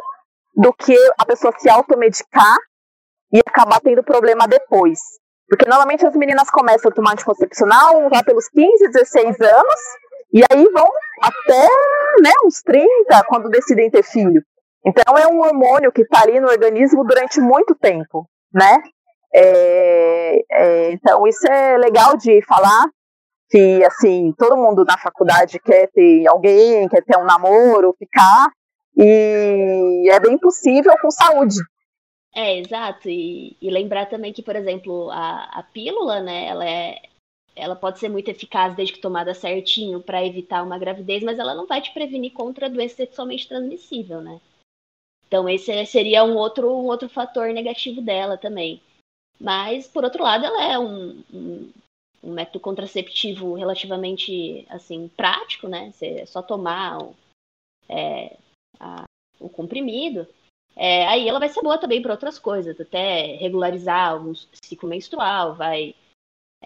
do 0.55 0.73
que 0.73 0.97
a 1.19 1.25
pessoa 1.25 1.53
se 1.59 1.69
automedicar 1.69 2.57
e 3.31 3.39
acabar 3.45 3.79
tendo 3.79 4.03
problema 4.03 4.47
depois. 4.47 4.99
Porque 5.47 5.69
normalmente 5.69 6.05
as 6.05 6.15
meninas 6.15 6.49
começam 6.49 6.89
a 6.89 6.93
tomar 6.93 7.11
anticoncepcional 7.13 8.09
lá 8.11 8.23
pelos 8.23 8.49
15, 8.49 8.89
16 8.89 9.39
anos, 9.39 9.81
e 10.33 10.41
aí 10.51 10.69
vão 10.71 10.87
até 11.21 11.67
né, 12.21 12.31
uns 12.45 12.61
30, 12.61 12.87
quando 13.27 13.49
decidem 13.49 13.89
ter 13.89 14.03
filho. 14.03 14.41
Então 14.85 15.17
é 15.17 15.27
um 15.27 15.39
hormônio 15.39 15.91
que 15.91 16.01
está 16.01 16.21
ali 16.21 16.39
no 16.39 16.47
organismo 16.47 17.03
durante 17.03 17.39
muito 17.39 17.75
tempo, 17.75 18.27
né? 18.53 18.77
É, 19.33 20.43
é, 20.51 20.91
então 20.91 21.27
isso 21.27 21.45
é 21.47 21.77
legal 21.77 22.15
de 22.17 22.41
falar, 22.45 22.87
que 23.49 23.83
assim, 23.85 24.33
todo 24.37 24.57
mundo 24.57 24.83
na 24.85 24.97
faculdade 24.97 25.59
quer 25.59 25.89
ter 25.91 26.27
alguém, 26.27 26.87
quer 26.87 27.03
ter 27.03 27.17
um 27.17 27.25
namoro, 27.25 27.95
ficar, 27.97 28.47
e 28.97 30.09
é 30.09 30.19
bem 30.19 30.37
possível 30.37 30.93
com 31.01 31.11
saúde. 31.11 31.57
É, 32.35 32.59
exato. 32.59 33.09
E, 33.09 33.57
e 33.61 33.69
lembrar 33.69 34.07
também 34.07 34.31
que, 34.31 34.43
por 34.43 34.55
exemplo, 34.55 35.09
a, 35.09 35.59
a 35.59 35.63
pílula, 35.63 36.21
né, 36.21 36.47
ela 36.47 36.69
é. 36.69 36.97
Ela 37.57 37.75
pode 37.75 37.99
ser 37.99 38.09
muito 38.09 38.29
eficaz 38.29 38.75
desde 38.75 38.93
que 38.93 39.01
tomada 39.01 39.33
certinho 39.33 40.01
para 40.01 40.25
evitar 40.25 40.63
uma 40.63 40.77
gravidez, 40.77 41.23
mas 41.23 41.39
ela 41.39 41.55
não 41.55 41.65
vai 41.65 41.81
te 41.81 41.91
prevenir 41.93 42.31
contra 42.33 42.67
a 42.67 42.69
doença 42.69 42.95
sexualmente 42.95 43.47
transmissível, 43.47 44.21
né? 44.21 44.39
Então 45.27 45.49
esse 45.49 45.85
seria 45.85 46.23
um 46.23 46.35
outro, 46.35 46.71
um 46.71 46.85
outro 46.85 47.09
fator 47.09 47.53
negativo 47.53 48.01
dela 48.01 48.37
também. 48.37 48.81
Mas, 49.39 49.87
por 49.87 50.03
outro 50.03 50.23
lado, 50.23 50.45
ela 50.45 50.63
é 50.63 50.79
um, 50.79 51.23
um, 51.33 51.71
um 52.23 52.31
método 52.33 52.59
contraceptivo 52.59 53.53
relativamente 53.53 54.65
assim 54.69 55.07
prático, 55.09 55.67
né? 55.67 55.91
Você 55.91 56.07
é 56.21 56.25
só 56.25 56.41
tomar 56.41 56.97
é, 57.89 58.37
a, 58.79 59.03
o 59.39 59.49
comprimido. 59.49 60.27
É, 60.75 61.07
aí 61.07 61.27
ela 61.27 61.39
vai 61.39 61.49
ser 61.49 61.61
boa 61.61 61.77
também 61.77 62.01
para 62.01 62.11
outras 62.13 62.37
coisas, 62.37 62.79
até 62.79 63.35
regularizar 63.35 64.23
o 64.23 64.33
ciclo 64.63 64.87
menstrual, 64.87 65.55
vai 65.55 65.95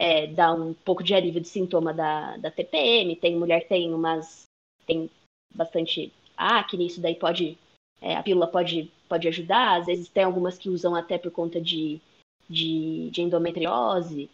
é, 0.01 0.25
dar 0.25 0.53
um 0.53 0.73
pouco 0.73 1.03
de 1.03 1.13
alívio 1.13 1.39
de 1.39 1.47
sintoma 1.47 1.93
da, 1.93 2.35
da 2.37 2.49
TPM. 2.49 3.15
Tem 3.15 3.35
mulher 3.35 3.61
que 3.61 3.69
tem 3.69 3.93
umas. 3.93 4.45
tem 4.87 5.07
bastante 5.53 6.11
acne, 6.35 6.87
isso 6.87 6.99
daí 6.99 7.13
pode. 7.13 7.55
É, 8.01 8.15
a 8.15 8.23
pílula 8.23 8.47
pode, 8.47 8.91
pode 9.07 9.27
ajudar. 9.27 9.79
Às 9.79 9.85
vezes 9.85 10.09
tem 10.09 10.23
algumas 10.23 10.57
que 10.57 10.69
usam 10.69 10.95
até 10.95 11.19
por 11.19 11.29
conta 11.29 11.61
de, 11.61 12.01
de, 12.49 13.11
de 13.11 13.21
endometriose. 13.21 14.27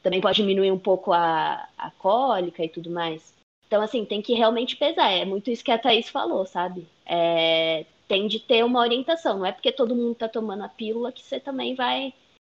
Também 0.00 0.20
pode 0.20 0.36
diminuir 0.36 0.70
um 0.70 0.78
pouco 0.78 1.12
a, 1.12 1.68
a 1.76 1.90
cólica 1.90 2.64
e 2.64 2.68
tudo 2.68 2.88
mais. 2.88 3.34
Então, 3.66 3.82
assim, 3.82 4.04
tem 4.04 4.22
que 4.22 4.34
realmente 4.34 4.76
pesar. 4.76 5.10
É 5.10 5.24
muito 5.24 5.50
isso 5.50 5.64
que 5.64 5.72
a 5.72 5.78
Thaís 5.78 6.08
falou, 6.08 6.46
sabe? 6.46 6.86
É, 7.04 7.84
tem 8.06 8.28
de 8.28 8.38
ter 8.38 8.64
uma 8.64 8.78
orientação. 8.78 9.38
Não 9.38 9.46
é 9.46 9.50
porque 9.50 9.72
todo 9.72 9.96
mundo 9.96 10.12
está 10.12 10.28
tomando 10.28 10.62
a 10.62 10.68
pílula 10.68 11.10
que 11.10 11.22
você 11.22 11.40
também 11.40 11.74
vai. 11.74 12.14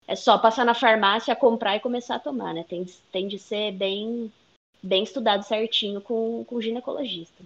É 0.08 0.16
só 0.16 0.38
passar 0.38 0.66
na 0.66 0.74
farmácia, 0.74 1.36
comprar 1.36 1.76
e 1.76 1.80
começar 1.80 2.16
a 2.16 2.20
tomar, 2.20 2.54
né? 2.54 2.66
Tem, 2.68 2.86
tem 3.12 3.28
de 3.28 3.40
ser 3.40 3.72
bem, 3.72 4.32
bem 4.82 5.04
estudado 5.04 5.44
certinho 5.44 6.02
com, 6.02 6.44
com 6.46 6.56
o 6.56 6.62
ginecologista. 6.62 7.44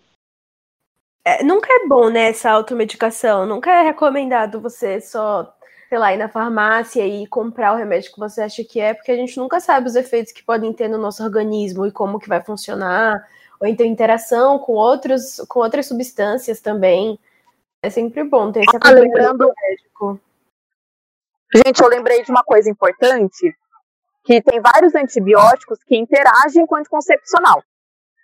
É, 1.24 1.43
nunca 1.43 1.67
é 1.71 1.88
bom, 1.88 2.09
né, 2.09 2.29
essa 2.29 2.51
automedicação. 2.51 3.45
Nunca 3.45 3.71
é 3.71 3.83
recomendado 3.83 4.62
você 4.62 5.01
só, 5.01 5.55
sei 5.89 5.97
lá, 5.97 6.13
ir 6.13 6.17
na 6.17 6.29
farmácia 6.29 7.05
e 7.05 7.25
comprar 7.27 7.74
o 7.74 7.77
remédio 7.77 8.13
que 8.13 8.19
você 8.19 8.41
acha 8.41 8.63
que 8.63 8.79
é, 8.79 8.93
porque 8.93 9.12
a 9.12 9.15
gente 9.15 9.38
nunca 9.38 9.59
sabe 9.59 9.88
os 9.88 9.95
efeitos 9.95 10.31
que 10.31 10.43
podem 10.43 10.71
ter 10.71 10.88
no 10.88 10.97
nosso 10.97 11.24
organismo 11.24 11.85
e 11.85 11.91
como 11.91 12.19
que 12.19 12.29
vai 12.29 12.43
funcionar 12.43 13.27
ou 13.59 13.67
então 13.67 13.85
interação 13.85 14.59
com 14.59 14.74
outros 14.74 15.37
com 15.48 15.59
outras 15.59 15.87
substâncias 15.87 16.59
também. 16.59 17.20
É 17.81 17.89
sempre 17.89 18.24
bom 18.24 18.51
ter 18.51 18.61
esse 18.61 18.77
ah, 18.81 18.89
lembrando... 18.91 19.51
médico. 19.61 20.20
Gente, 21.55 21.81
eu 21.81 21.87
lembrei 21.87 22.22
de 22.22 22.29
uma 22.29 22.44
coisa 22.44 22.70
importante, 22.70 23.55
que 24.25 24.41
tem 24.41 24.59
vários 24.59 24.94
antibióticos 24.94 25.79
que 25.85 25.96
interagem 25.96 26.65
com 26.65 26.75
o 26.75 26.77
anticoncepcional. 26.77 27.63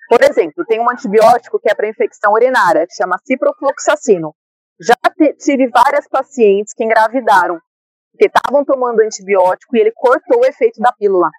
Por 0.10 0.22
exemplo, 0.22 0.66
tem 0.66 0.82
um 0.82 0.90
antibiótico 0.90 1.58
que 1.58 1.72
é 1.72 1.74
para 1.74 1.88
infecção 1.88 2.34
urinária, 2.34 2.86
que 2.86 2.94
chama 2.94 3.18
ciprofloxacino. 3.24 4.36
Já 4.82 4.96
tive 5.40 5.70
várias 5.70 6.10
pacientes 6.10 6.74
que 6.74 6.84
engravidaram, 6.84 7.58
que 8.20 8.26
estavam 8.26 8.66
tomando 8.66 9.00
antibiótico 9.00 9.78
e 9.78 9.80
ele 9.80 9.94
cortou 9.96 10.42
o 10.42 10.46
efeito 10.46 10.82
da 10.82 10.92
pílula. 10.92 11.30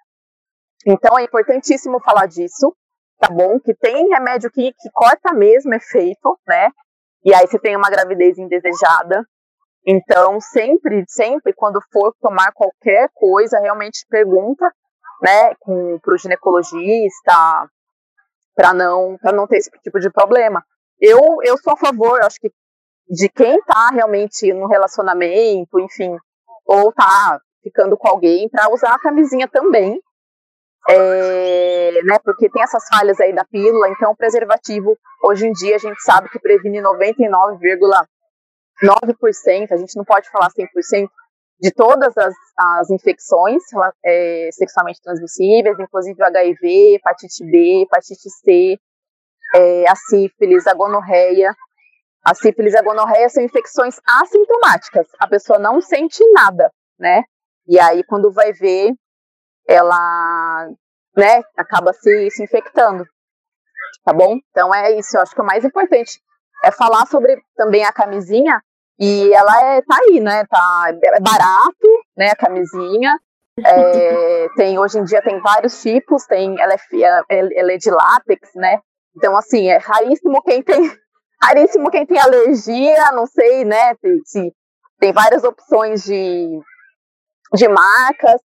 Então 0.87 1.19
é 1.19 1.23
importantíssimo 1.23 1.99
falar 1.99 2.25
disso, 2.25 2.75
tá 3.19 3.29
bom? 3.29 3.59
Que 3.59 3.75
tem 3.75 4.09
remédio 4.09 4.49
que, 4.49 4.73
que 4.73 4.89
corta 4.91 5.31
mesmo 5.31 5.71
efeito, 5.75 6.39
né? 6.47 6.69
E 7.23 7.35
aí 7.35 7.45
você 7.45 7.59
tem 7.59 7.77
uma 7.77 7.91
gravidez 7.91 8.39
indesejada. 8.39 9.23
Então, 9.85 10.39
sempre, 10.39 11.03
sempre, 11.07 11.53
quando 11.53 11.79
for 11.91 12.13
tomar 12.21 12.53
qualquer 12.53 13.09
coisa, 13.13 13.59
realmente 13.59 14.05
pergunta, 14.09 14.71
né, 15.21 15.53
para 16.01 16.13
o 16.13 16.17
ginecologista, 16.17 17.69
para 18.55 18.73
não, 18.73 19.17
não 19.33 19.47
ter 19.47 19.57
esse 19.57 19.69
tipo 19.83 19.99
de 19.99 20.09
problema. 20.09 20.63
Eu, 20.99 21.19
eu 21.43 21.57
sou 21.57 21.73
a 21.73 21.77
favor, 21.77 22.23
acho 22.23 22.39
que 22.39 22.51
de 23.09 23.27
quem 23.29 23.55
está 23.55 23.89
realmente 23.89 24.53
no 24.53 24.67
relacionamento, 24.67 25.79
enfim, 25.79 26.15
ou 26.65 26.89
está 26.89 27.39
ficando 27.61 27.97
com 27.97 28.07
alguém, 28.07 28.49
para 28.49 28.71
usar 28.71 28.93
a 28.93 28.99
camisinha 28.99 29.47
também, 29.47 29.99
é, 30.89 32.01
né, 32.03 32.19
porque 32.23 32.49
tem 32.49 32.61
essas 32.61 32.85
falhas 32.87 33.19
aí 33.19 33.33
da 33.33 33.45
pílula, 33.45 33.89
então 33.89 34.11
o 34.11 34.15
preservativo, 34.15 34.97
hoje 35.23 35.47
em 35.47 35.51
dia, 35.51 35.75
a 35.75 35.79
gente 35.79 36.01
sabe 36.01 36.29
que 36.29 36.39
previne 36.39 36.81
99,9%, 38.83 39.71
a 39.71 39.77
gente 39.77 39.95
não 39.95 40.03
pode 40.03 40.29
falar 40.29 40.49
100% 40.49 41.07
de 41.59 41.71
todas 41.71 42.17
as, 42.17 42.33
as 42.57 42.89
infecções 42.89 43.61
é, 44.03 44.49
sexualmente 44.51 45.01
transmissíveis, 45.01 45.79
inclusive 45.79 46.21
o 46.21 46.25
HIV, 46.25 46.95
hepatite 46.95 47.45
B, 47.45 47.83
hepatite 47.83 48.29
C, 48.29 48.77
é, 49.55 49.89
a 49.89 49.95
sífilis, 49.95 50.67
a 50.67 50.73
gonorreia. 50.73 51.55
A 52.25 52.33
sífilis 52.33 52.73
e 52.73 52.77
a 52.77 52.81
gonorreia 52.81 53.29
são 53.29 53.43
infecções 53.43 53.97
assintomáticas, 54.07 55.07
a 55.19 55.27
pessoa 55.27 55.59
não 55.59 55.81
sente 55.81 56.23
nada, 56.31 56.71
né? 56.97 57.23
E 57.67 57.77
aí, 57.79 58.03
quando 58.03 58.31
vai 58.31 58.53
ver, 58.53 58.93
ela, 59.67 60.69
né, 61.17 61.41
acaba 61.57 61.91
se, 61.93 62.29
se 62.31 62.43
infectando. 62.43 63.05
Tá 64.05 64.13
bom? 64.13 64.37
Então 64.49 64.73
é 64.73 64.97
isso, 64.97 65.15
eu 65.15 65.21
acho 65.21 65.33
que 65.33 65.41
o 65.41 65.45
mais 65.45 65.63
importante 65.63 66.19
é 66.63 66.71
falar 66.71 67.05
sobre 67.07 67.41
também 67.55 67.85
a 67.85 67.91
camisinha 67.91 68.61
e 68.99 69.33
ela 69.33 69.63
é, 69.63 69.81
tá 69.81 69.97
aí, 70.01 70.19
né? 70.19 70.45
Tá, 70.45 70.85
é 70.89 71.19
barato, 71.19 71.87
né? 72.15 72.29
A 72.29 72.35
camisinha. 72.35 73.17
É, 73.59 74.47
tem, 74.55 74.77
hoje 74.79 74.99
em 74.99 75.03
dia 75.03 75.21
tem 75.21 75.39
vários 75.39 75.81
tipos, 75.81 76.25
tem, 76.25 76.59
ela 76.59 76.73
é, 76.73 76.79
ela 77.29 77.71
é 77.71 77.77
de 77.77 77.89
látex, 77.89 78.49
né? 78.55 78.79
Então, 79.15 79.35
assim, 79.35 79.67
é 79.67 79.77
raríssimo 79.77 80.41
quem 80.43 80.63
tem 80.63 80.91
raríssimo 81.41 81.91
quem 81.91 82.05
tem 82.05 82.19
alergia, 82.19 83.11
não 83.11 83.25
sei, 83.25 83.65
né? 83.65 83.95
Tem, 83.95 84.21
tem 84.99 85.13
várias 85.13 85.43
opções 85.43 86.03
de, 86.03 86.59
de 87.53 87.67
marcas. 87.67 88.41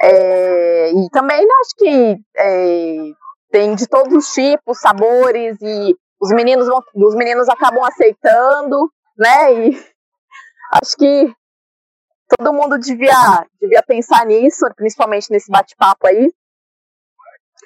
É, 0.00 0.90
e 0.92 1.08
também 1.10 1.40
né, 1.40 1.54
acho 1.62 1.74
que 1.76 2.16
é, 2.36 2.96
tem 3.50 3.74
de 3.74 3.86
todos 3.88 4.12
os 4.12 4.32
tipos, 4.32 4.78
sabores, 4.78 5.56
e 5.62 5.96
os 6.20 6.30
meninos, 6.32 6.66
vão, 6.66 6.82
os 6.94 7.14
meninos 7.14 7.48
acabam 7.48 7.82
aceitando, 7.84 8.90
né? 9.16 9.68
E 9.68 9.86
acho 10.72 10.96
que 10.96 11.34
todo 12.36 12.52
mundo 12.52 12.78
devia, 12.78 13.46
devia 13.60 13.82
pensar 13.82 14.26
nisso, 14.26 14.66
principalmente 14.76 15.30
nesse 15.30 15.50
bate-papo 15.50 16.06
aí, 16.06 16.32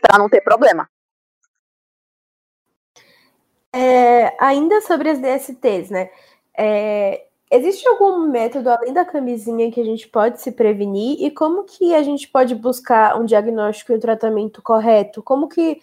para 0.01 0.19
não 0.19 0.29
ter 0.29 0.41
problema. 0.41 0.89
É, 3.73 4.37
ainda 4.43 4.81
sobre 4.81 5.11
as 5.11 5.19
DSTs, 5.19 5.91
né? 5.91 6.11
É, 6.57 7.27
Existe 7.53 7.87
algum 7.89 8.29
método 8.31 8.71
além 8.71 8.93
da 8.93 9.05
camisinha 9.05 9.73
que 9.73 9.81
a 9.81 9.85
gente 9.85 10.09
pode 10.09 10.41
se 10.41 10.53
prevenir 10.53 11.21
e 11.21 11.33
como 11.33 11.65
que 11.65 11.93
a 11.93 12.01
gente 12.01 12.29
pode 12.29 12.55
buscar 12.55 13.21
um 13.21 13.25
diagnóstico 13.25 13.91
e 13.91 13.97
um 13.97 13.99
tratamento 13.99 14.63
correto? 14.63 15.21
Como 15.21 15.49
que 15.49 15.83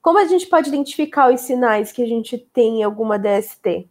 como 0.00 0.16
a 0.20 0.24
gente 0.26 0.46
pode 0.46 0.68
identificar 0.68 1.34
os 1.34 1.40
sinais 1.40 1.90
que 1.90 2.04
a 2.04 2.06
gente 2.06 2.38
tem 2.38 2.84
alguma 2.84 3.18
DST? 3.18 3.88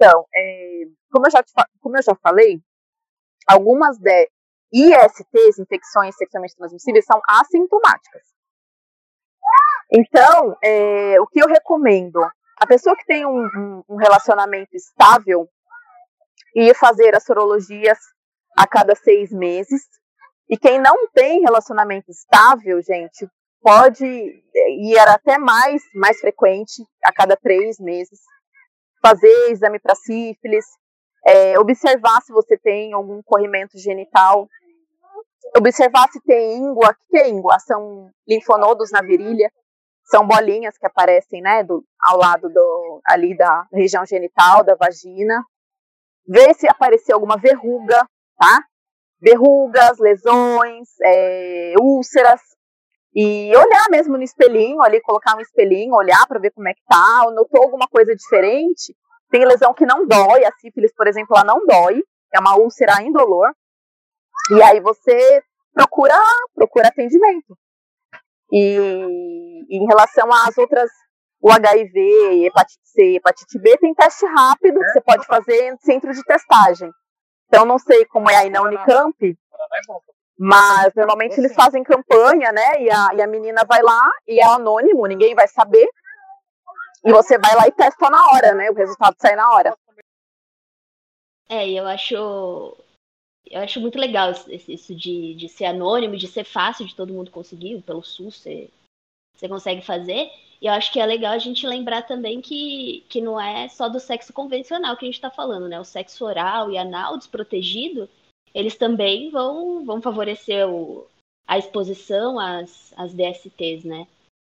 Então, 0.00 0.24
é, 0.34 0.82
como, 1.12 1.26
eu 1.26 1.30
já, 1.30 1.44
como 1.80 1.98
eu 1.98 2.02
já 2.02 2.14
falei, 2.14 2.58
algumas 3.46 3.98
de 3.98 4.30
ISTs, 4.72 5.58
infecções 5.58 6.16
sexualmente 6.16 6.56
transmissíveis, 6.56 7.04
são 7.04 7.20
assintomáticas. 7.28 8.22
Então, 9.92 10.56
é, 10.62 11.20
o 11.20 11.26
que 11.26 11.42
eu 11.42 11.46
recomendo 11.46 12.20
a 12.56 12.66
pessoa 12.66 12.96
que 12.96 13.04
tem 13.04 13.26
um, 13.26 13.82
um 13.88 13.96
relacionamento 13.96 14.74
estável 14.74 15.46
ir 16.54 16.74
fazer 16.76 17.14
as 17.14 17.24
sorologias 17.24 17.98
a 18.56 18.66
cada 18.66 18.94
seis 18.94 19.30
meses. 19.30 19.82
E 20.48 20.56
quem 20.56 20.80
não 20.80 21.08
tem 21.12 21.40
relacionamento 21.40 22.10
estável, 22.10 22.80
gente, 22.82 23.26
pode 23.62 24.04
ir 24.04 24.98
até 24.98 25.38
mais, 25.38 25.82
mais 25.94 26.18
frequente, 26.20 26.82
a 27.04 27.12
cada 27.12 27.36
três 27.36 27.78
meses. 27.78 28.20
Fazer 29.02 29.50
exame 29.50 29.78
para 29.78 29.94
sífilis, 29.94 30.66
é, 31.26 31.58
observar 31.58 32.20
se 32.22 32.32
você 32.32 32.56
tem 32.56 32.92
algum 32.92 33.22
corrimento 33.22 33.78
genital, 33.78 34.48
observar 35.56 36.08
se 36.10 36.20
tem 36.22 36.58
íngua. 36.58 36.90
O 36.90 37.10
que 37.10 37.18
é 37.18 37.28
íngua? 37.28 37.58
São 37.58 38.10
linfonodos 38.26 38.90
na 38.90 39.02
virilha, 39.02 39.50
são 40.04 40.26
bolinhas 40.26 40.76
que 40.76 40.86
aparecem, 40.86 41.40
né, 41.40 41.62
do, 41.62 41.84
ao 42.00 42.18
lado 42.18 42.48
do, 42.48 43.00
ali 43.06 43.36
da 43.36 43.66
região 43.72 44.04
genital, 44.04 44.64
da 44.64 44.74
vagina. 44.74 45.42
Ver 46.26 46.54
se 46.54 46.68
apareceu 46.68 47.16
alguma 47.16 47.36
verruga, 47.36 48.06
tá? 48.38 48.64
Verrugas, 49.20 49.98
lesões, 49.98 50.88
é, 51.02 51.74
úlceras. 51.80 52.40
E 53.14 53.50
olhar 53.56 53.88
mesmo 53.90 54.16
no 54.16 54.22
espelhinho, 54.22 54.80
ali, 54.82 55.00
colocar 55.00 55.36
um 55.36 55.40
espelhinho, 55.40 55.94
olhar 55.94 56.26
para 56.26 56.38
ver 56.38 56.52
como 56.52 56.68
é 56.68 56.74
que 56.74 56.82
tá, 56.88 57.22
notou 57.34 57.62
alguma 57.62 57.88
coisa 57.88 58.14
diferente. 58.14 58.94
Tem 59.30 59.44
lesão 59.44 59.74
que 59.74 59.86
não 59.86 60.06
dói, 60.06 60.44
a 60.44 60.52
sífilis, 60.60 60.92
por 60.94 61.06
exemplo, 61.06 61.36
ela 61.36 61.44
não 61.44 61.66
dói, 61.66 62.02
é 62.32 62.38
uma 62.38 62.56
úlcera 62.56 63.02
indolor. 63.02 63.52
E 64.52 64.62
aí 64.62 64.80
você 64.80 65.42
procura, 65.72 66.14
procura 66.54 66.88
atendimento. 66.88 67.56
E 68.52 68.76
em 69.70 69.86
relação 69.86 70.28
às 70.32 70.56
outras, 70.58 70.90
o 71.40 71.50
HIV, 71.50 72.44
hepatite 72.46 72.80
C, 72.84 73.16
hepatite 73.16 73.58
B, 73.58 73.76
tem 73.78 73.94
teste 73.94 74.26
rápido 74.26 74.80
que 74.80 74.90
você 74.90 75.00
pode 75.00 75.26
fazer 75.26 75.72
em 75.72 75.76
centro 75.78 76.12
de 76.12 76.22
testagem. 76.24 76.90
Então, 77.46 77.64
não 77.64 77.78
sei 77.78 78.04
como 78.06 78.30
é 78.30 78.36
aí 78.36 78.50
na 78.50 78.62
Unicamp, 78.62 79.16
mas 80.42 80.94
normalmente 80.94 81.38
eles 81.38 81.54
fazem 81.54 81.84
campanha, 81.84 82.50
né? 82.50 82.82
E 82.82 82.90
a, 82.90 83.14
e 83.14 83.20
a 83.20 83.26
menina 83.26 83.62
vai 83.62 83.82
lá 83.82 84.10
e 84.26 84.40
é 84.40 84.44
anônimo, 84.46 85.04
ninguém 85.06 85.34
vai 85.34 85.46
saber. 85.46 85.86
E 87.04 87.12
você 87.12 87.38
vai 87.38 87.54
lá 87.54 87.68
e 87.68 87.72
testa 87.72 88.08
na 88.08 88.26
hora, 88.30 88.54
né? 88.54 88.70
O 88.70 88.74
resultado 88.74 89.14
sai 89.20 89.36
na 89.36 89.52
hora. 89.52 89.76
É, 91.46 91.68
eu 91.68 91.86
acho. 91.86 92.14
Eu 93.44 93.60
acho 93.60 93.80
muito 93.82 93.98
legal 93.98 94.30
isso 94.30 94.94
de, 94.94 95.34
de 95.34 95.48
ser 95.48 95.66
anônimo, 95.66 96.16
de 96.16 96.26
ser 96.26 96.44
fácil 96.44 96.86
de 96.86 96.94
todo 96.94 97.12
mundo 97.12 97.30
conseguir, 97.30 97.82
pelo 97.82 98.02
SUS 98.02 98.36
você, 98.36 98.70
você 99.36 99.46
consegue 99.46 99.82
fazer. 99.82 100.30
E 100.58 100.66
eu 100.66 100.72
acho 100.72 100.90
que 100.90 101.00
é 101.00 101.04
legal 101.04 101.32
a 101.34 101.38
gente 101.38 101.66
lembrar 101.66 102.02
também 102.06 102.40
que, 102.40 103.04
que 103.10 103.20
não 103.20 103.38
é 103.38 103.68
só 103.68 103.90
do 103.90 104.00
sexo 104.00 104.32
convencional 104.32 104.96
que 104.96 105.04
a 105.04 105.08
gente 105.08 105.16
está 105.16 105.30
falando, 105.30 105.68
né? 105.68 105.78
O 105.78 105.84
sexo 105.84 106.24
oral 106.24 106.70
e 106.70 106.78
anal 106.78 107.18
desprotegido, 107.18 108.08
eles 108.54 108.76
também 108.76 109.30
vão, 109.30 109.84
vão 109.84 110.02
favorecer 110.02 110.68
o, 110.68 111.06
a 111.46 111.58
exposição 111.58 112.38
às, 112.38 112.92
às 112.96 113.14
DSTs, 113.14 113.84
né? 113.84 114.06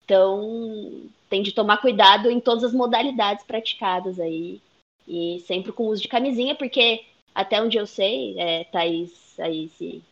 Então, 0.03 1.09
tem 1.29 1.41
de 1.41 1.53
tomar 1.53 1.77
cuidado 1.77 2.29
em 2.29 2.39
todas 2.39 2.63
as 2.63 2.73
modalidades 2.73 3.45
praticadas 3.45 4.19
aí. 4.19 4.61
E 5.07 5.41
sempre 5.47 5.71
com 5.71 5.87
uso 5.87 6.01
de 6.01 6.07
camisinha, 6.07 6.55
porque 6.55 7.05
até 7.33 7.61
onde 7.61 7.77
eu 7.77 7.85
sei, 7.85 8.39
é, 8.39 8.63
Thaís, 8.65 9.39
aí 9.39 9.69
se 9.69 10.03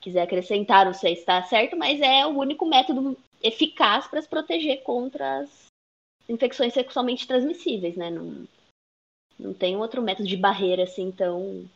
quiser 0.00 0.22
acrescentar, 0.22 0.86
não 0.86 0.94
sei 0.94 1.14
se 1.14 1.20
está 1.20 1.42
certo, 1.42 1.76
mas 1.76 2.00
é 2.00 2.26
o 2.26 2.38
único 2.38 2.66
método 2.66 3.16
eficaz 3.42 4.06
para 4.06 4.20
se 4.20 4.28
proteger 4.28 4.82
contra 4.82 5.40
as 5.40 5.66
infecções 6.28 6.72
sexualmente 6.72 7.26
transmissíveis, 7.26 7.96
né? 7.96 8.10
Não, 8.10 8.46
não 9.38 9.54
tem 9.54 9.76
outro 9.76 10.02
método 10.02 10.28
de 10.28 10.36
barreira 10.36 10.84
assim 10.84 11.10
tão 11.10 11.68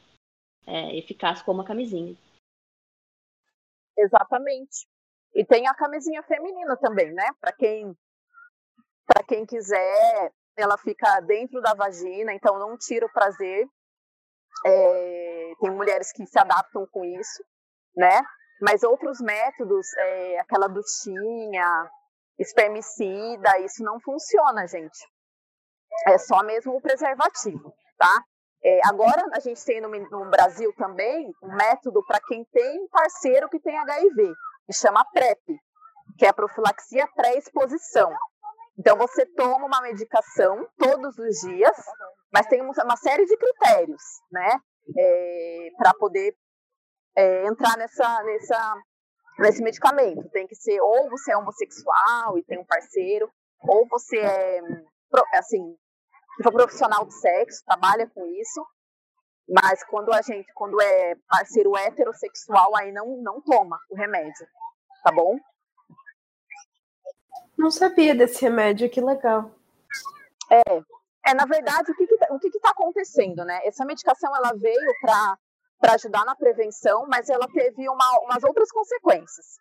é, 0.69 0.97
eficaz 0.99 1.43
como 1.43 1.63
a 1.63 1.67
camisinha. 1.67 2.15
Exatamente. 3.97 4.87
E 5.35 5.45
tem 5.45 5.67
a 5.67 5.75
camisinha 5.75 6.23
feminina 6.23 6.77
também, 6.77 7.13
né? 7.13 7.27
Para 7.41 7.53
quem 7.53 7.97
para 9.07 9.25
quem 9.25 9.47
quiser, 9.47 10.31
ela 10.55 10.77
fica 10.77 11.21
dentro 11.21 11.63
da 11.63 11.73
vagina, 11.73 12.35
então 12.35 12.59
não 12.59 12.77
tira 12.77 13.07
o 13.07 13.13
prazer. 13.13 13.67
É, 14.67 15.53
tem 15.61 15.71
mulheres 15.71 16.13
que 16.13 16.27
se 16.27 16.39
adaptam 16.39 16.87
com 16.91 17.05
isso, 17.05 17.43
né? 17.97 18.21
Mas 18.61 18.83
outros 18.83 19.19
métodos, 19.21 19.87
é, 19.97 20.41
aquela 20.41 20.69
duchinha, 20.69 21.91
espermicida, 22.39 23.59
isso 23.61 23.83
não 23.83 23.99
funciona, 24.01 24.67
gente. 24.67 24.99
É 26.07 26.19
só 26.19 26.43
mesmo 26.43 26.77
o 26.77 26.81
preservativo, 26.83 27.73
tá? 27.97 28.25
É, 28.65 28.81
agora 28.87 29.25
a 29.33 29.41
gente 29.41 29.65
tem 29.65 29.81
no, 29.81 29.89
no 29.89 30.31
Brasil 30.31 30.73
também 30.77 31.33
um 31.43 31.55
método 31.55 32.05
para 32.07 32.21
quem 32.27 32.45
tem 32.53 32.89
parceiro 32.89 33.49
que 33.49 33.61
tem 33.61 33.79
HIV, 33.79 34.33
que 34.67 34.73
chama 34.73 35.05
PrEP, 35.13 35.41
que 36.17 36.27
é 36.27 36.29
a 36.29 36.35
profilaxia 36.35 37.07
pré-exposição. 37.15 38.13
Então 38.79 38.97
você 38.97 39.25
toma 39.27 39.67
uma 39.67 39.81
medicação 39.83 40.67
todos 40.77 41.17
os 41.19 41.41
dias, 41.41 41.77
mas 42.33 42.47
tem 42.47 42.61
uma 42.61 42.97
série 42.97 43.25
de 43.25 43.37
critérios, 43.37 44.03
né, 44.31 44.61
é, 44.97 45.69
para 45.77 45.95
poder 45.95 46.35
é, 47.17 47.47
entrar 47.47 47.77
nessa, 47.77 48.23
nessa, 48.25 48.75
nesse 49.39 49.63
medicamento. 49.63 50.29
Tem 50.31 50.47
que 50.47 50.57
ser 50.57 50.81
ou 50.81 51.09
você 51.11 51.33
é 51.33 51.37
homossexual 51.37 52.39
e 52.39 52.45
tem 52.45 52.59
um 52.59 52.67
parceiro, 52.67 53.31
ou 53.61 53.87
você 53.89 54.19
é 54.19 54.61
assim, 55.35 55.77
for 56.43 56.53
profissional 56.53 57.05
de 57.05 57.15
sexo, 57.15 57.65
trabalha 57.65 58.07
com 58.09 58.27
isso. 58.27 58.67
Mas 59.49 59.83
quando 59.85 60.13
a 60.13 60.21
gente, 60.21 60.53
quando 60.55 60.81
é 60.81 61.15
parceiro 61.27 61.77
heterossexual, 61.77 62.77
aí 62.77 62.93
não, 62.93 63.17
não 63.23 63.41
toma 63.41 63.79
o 63.91 63.97
remédio, 63.97 64.47
tá 65.03 65.11
bom? 65.11 65.39
Não 67.57 67.71
sabia 67.71 68.15
desse 68.15 68.43
remédio, 68.43 68.91
que 68.91 69.01
legal. 69.01 69.51
É, 70.51 71.31
é 71.31 71.35
na 71.35 71.47
verdade, 71.47 71.91
o 71.91 71.95
que 71.95 72.05
está 72.05 72.39
que, 72.39 72.51
que 72.51 72.61
tá 72.61 72.71
acontecendo, 72.71 73.45
né? 73.45 73.61
Essa 73.65 73.85
medicação 73.85 74.35
ela 74.37 74.53
veio 74.55 74.93
para 75.01 75.95
ajudar 75.95 76.25
na 76.25 76.37
prevenção, 76.37 77.07
mas 77.09 77.29
ela 77.31 77.49
teve 77.49 77.89
uma, 77.89 78.21
umas 78.25 78.45
outras 78.45 78.71
consequências. 78.71 79.59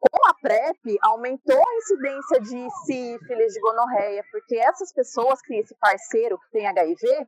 Com 0.00 0.28
a 0.28 0.34
PrEP, 0.34 0.96
aumentou 1.02 1.58
a 1.58 1.74
incidência 1.76 2.40
de 2.40 2.70
sífilis, 2.86 3.52
de 3.52 3.60
gonorreia, 3.60 4.24
porque 4.30 4.56
essas 4.56 4.92
pessoas 4.92 5.40
que 5.42 5.54
esse 5.56 5.74
parceiro 5.80 6.38
que 6.38 6.50
tem 6.52 6.66
HIV 6.68 7.26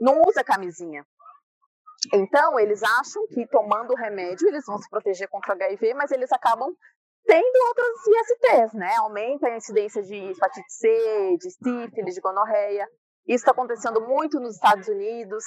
não 0.00 0.20
usa 0.26 0.44
camisinha. 0.44 1.06
Então, 2.12 2.58
eles 2.58 2.82
acham 2.82 3.26
que 3.28 3.46
tomando 3.46 3.92
o 3.92 3.96
remédio 3.96 4.48
eles 4.48 4.64
vão 4.66 4.76
se 4.78 4.90
proteger 4.90 5.28
contra 5.28 5.52
o 5.52 5.54
HIV, 5.54 5.94
mas 5.94 6.10
eles 6.10 6.32
acabam 6.32 6.74
tendo 7.24 7.66
outras 7.68 8.06
ISTs, 8.06 8.74
né? 8.74 8.94
Aumenta 8.96 9.46
a 9.46 9.56
incidência 9.56 10.02
de 10.02 10.16
hepatite 10.16 10.72
C, 10.72 11.36
de 11.38 11.50
sífilis, 11.50 12.14
de 12.14 12.20
gonorreia. 12.20 12.88
Isso 13.26 13.42
está 13.42 13.52
acontecendo 13.52 14.00
muito 14.00 14.40
nos 14.40 14.56
Estados 14.56 14.88
Unidos. 14.88 15.44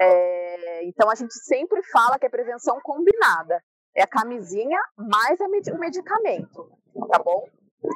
É, 0.00 0.84
então 0.86 1.10
a 1.10 1.14
gente 1.14 1.34
sempre 1.34 1.82
fala 1.84 2.18
que 2.18 2.26
é 2.26 2.30
prevenção 2.30 2.80
combinada. 2.82 3.62
É 3.94 4.02
a 4.02 4.06
camisinha 4.06 4.78
mais 4.96 5.40
o 5.40 5.78
medicamento, 5.78 6.70
tá 7.10 7.18
bom? 7.22 7.48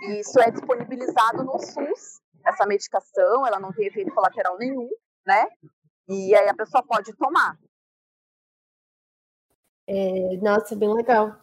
E 0.02 0.20
isso 0.20 0.38
é 0.40 0.50
disponibilizado 0.50 1.42
no 1.44 1.58
SUS, 1.58 2.20
essa 2.44 2.66
medicação, 2.66 3.46
ela 3.46 3.58
não 3.58 3.72
tem 3.72 3.86
efeito 3.86 4.14
colateral 4.14 4.56
nenhum, 4.58 4.88
né? 5.26 5.48
E 6.08 6.34
aí 6.34 6.48
a 6.48 6.54
pessoa 6.54 6.82
pode 6.82 7.12
tomar. 7.14 7.58
É, 9.86 10.36
nossa, 10.42 10.76
bem 10.76 10.92
legal. 10.92 11.36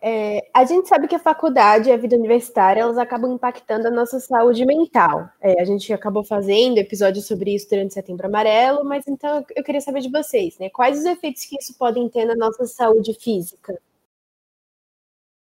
É, 0.00 0.50
a 0.52 0.64
gente 0.64 0.88
sabe 0.88 1.08
que 1.08 1.14
a 1.14 1.18
faculdade 1.18 1.88
e 1.88 1.92
a 1.92 1.96
vida 1.96 2.16
universitária 2.16 2.80
elas 2.82 2.98
acabam 2.98 3.32
impactando 3.32 3.88
a 3.88 3.90
nossa 3.90 4.20
saúde 4.20 4.64
mental. 4.66 5.28
É, 5.40 5.60
a 5.60 5.64
gente 5.64 5.92
acabou 5.92 6.22
fazendo 6.22 6.78
episódios 6.78 7.26
sobre 7.26 7.54
isso 7.54 7.68
durante 7.68 7.94
Setembro 7.94 8.26
Amarelo, 8.26 8.84
mas 8.84 9.06
então 9.08 9.44
eu 9.54 9.64
queria 9.64 9.80
saber 9.80 10.00
de 10.00 10.10
vocês, 10.10 10.58
né? 10.58 10.68
Quais 10.70 10.98
os 10.98 11.04
efeitos 11.04 11.44
que 11.46 11.56
isso 11.58 11.76
pode 11.78 12.08
ter 12.10 12.26
na 12.26 12.36
nossa 12.36 12.66
saúde 12.66 13.14
física? 13.14 13.80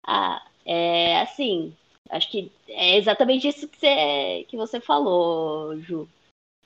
Ah, 0.06 0.46
é 0.64 1.20
assim, 1.20 1.74
acho 2.10 2.30
que 2.30 2.52
é 2.68 2.96
exatamente 2.98 3.48
isso 3.48 3.68
que 3.68 3.78
você, 3.78 4.44
que 4.48 4.56
você 4.56 4.80
falou, 4.80 5.78
Ju. 5.80 6.08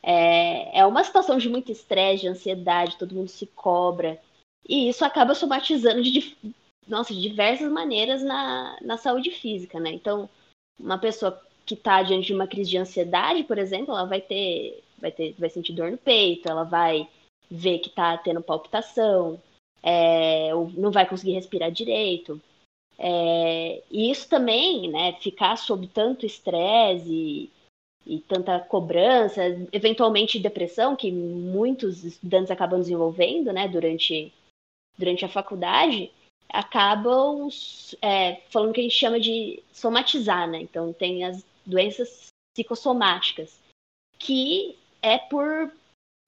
É, 0.02 0.80
é 0.80 0.86
uma 0.86 1.04
situação 1.04 1.38
de 1.38 1.48
muito 1.48 1.70
estresse, 1.70 2.22
de 2.22 2.28
ansiedade, 2.28 2.98
todo 2.98 3.14
mundo 3.14 3.28
se 3.28 3.46
cobra. 3.46 4.20
E 4.68 4.88
isso 4.88 5.04
acaba 5.04 5.34
somatizando 5.34 6.02
de, 6.02 6.36
nossa, 6.86 7.14
de 7.14 7.20
diversas 7.20 7.70
maneiras 7.70 8.22
na, 8.22 8.76
na 8.82 8.96
saúde 8.96 9.30
física, 9.30 9.78
né? 9.78 9.90
Então, 9.90 10.28
uma 10.78 10.98
pessoa 10.98 11.40
que 11.64 11.74
está 11.74 12.02
diante 12.02 12.28
de 12.28 12.34
uma 12.34 12.46
crise 12.46 12.70
de 12.70 12.78
ansiedade, 12.78 13.44
por 13.44 13.58
exemplo, 13.58 13.94
ela 13.94 14.06
vai 14.06 14.20
ter, 14.20 14.82
vai 14.98 15.12
ter, 15.12 15.34
vai 15.38 15.48
sentir 15.48 15.72
dor 15.72 15.90
no 15.90 15.98
peito, 15.98 16.48
ela 16.48 16.64
vai 16.64 17.08
ver 17.50 17.78
que 17.78 17.88
está 17.88 18.16
tendo 18.18 18.42
palpitação, 18.42 19.40
é, 19.82 20.54
ou 20.54 20.70
não 20.70 20.90
vai 20.90 21.08
conseguir 21.08 21.32
respirar 21.32 21.70
direito. 21.70 22.40
É, 22.98 23.82
e 23.90 24.10
isso 24.10 24.28
também, 24.28 24.90
né, 24.90 25.14
ficar 25.20 25.56
sob 25.56 25.86
tanto 25.86 26.26
estresse 26.26 27.08
e, 27.08 27.50
e 28.06 28.18
tanta 28.20 28.60
cobrança, 28.60 29.42
eventualmente 29.72 30.38
depressão, 30.38 30.94
que 30.94 31.10
muitos 31.10 32.04
estudantes 32.04 32.50
acabam 32.50 32.78
desenvolvendo, 32.78 33.52
né, 33.52 33.66
durante, 33.68 34.32
durante 34.98 35.24
a 35.24 35.28
faculdade, 35.28 36.10
acabam 36.52 37.48
é, 38.02 38.36
falando 38.50 38.72
que 38.72 38.80
a 38.80 38.82
gente 38.82 38.96
chama 38.96 39.20
de 39.20 39.62
somatizar, 39.72 40.48
né? 40.48 40.60
Então 40.60 40.92
tem 40.92 41.24
as 41.24 41.44
doenças 41.64 42.26
psicossomáticas, 42.54 43.58
que 44.18 44.76
é 45.02 45.18
por 45.18 45.72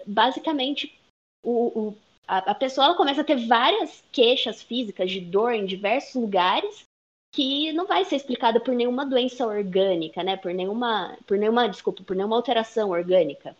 basicamente 0.07 0.99
o, 1.45 1.79
o 1.79 1.99
a, 2.27 2.39
a, 2.39 2.55
pessoa 2.55 2.95
começa 2.95 3.21
a 3.21 3.25
ter 3.25 3.47
várias 3.47 4.03
queixas 4.13 4.63
físicas 4.63 5.11
de 5.11 5.21
dor 5.21 5.53
em 5.53 5.67
diversos 5.67 6.15
lugares 6.15 6.85
que 7.35 7.73
não 7.73 7.87
vai 7.87 8.05
ser 8.05 8.17
explicada 8.17 8.61
por 8.61 8.75
nenhuma 8.75 9.07
doença 9.07 9.47
orgânica, 9.47 10.23
né? 10.23 10.37
Por 10.37 10.53
nenhuma, 10.53 11.19
por 11.27 11.39
nenhuma, 11.39 11.69
desculpa, 11.69 12.03
por 12.05 12.15
nenhuma 12.15 12.37
alteração 12.37 12.91
orgânica. 12.91 13.57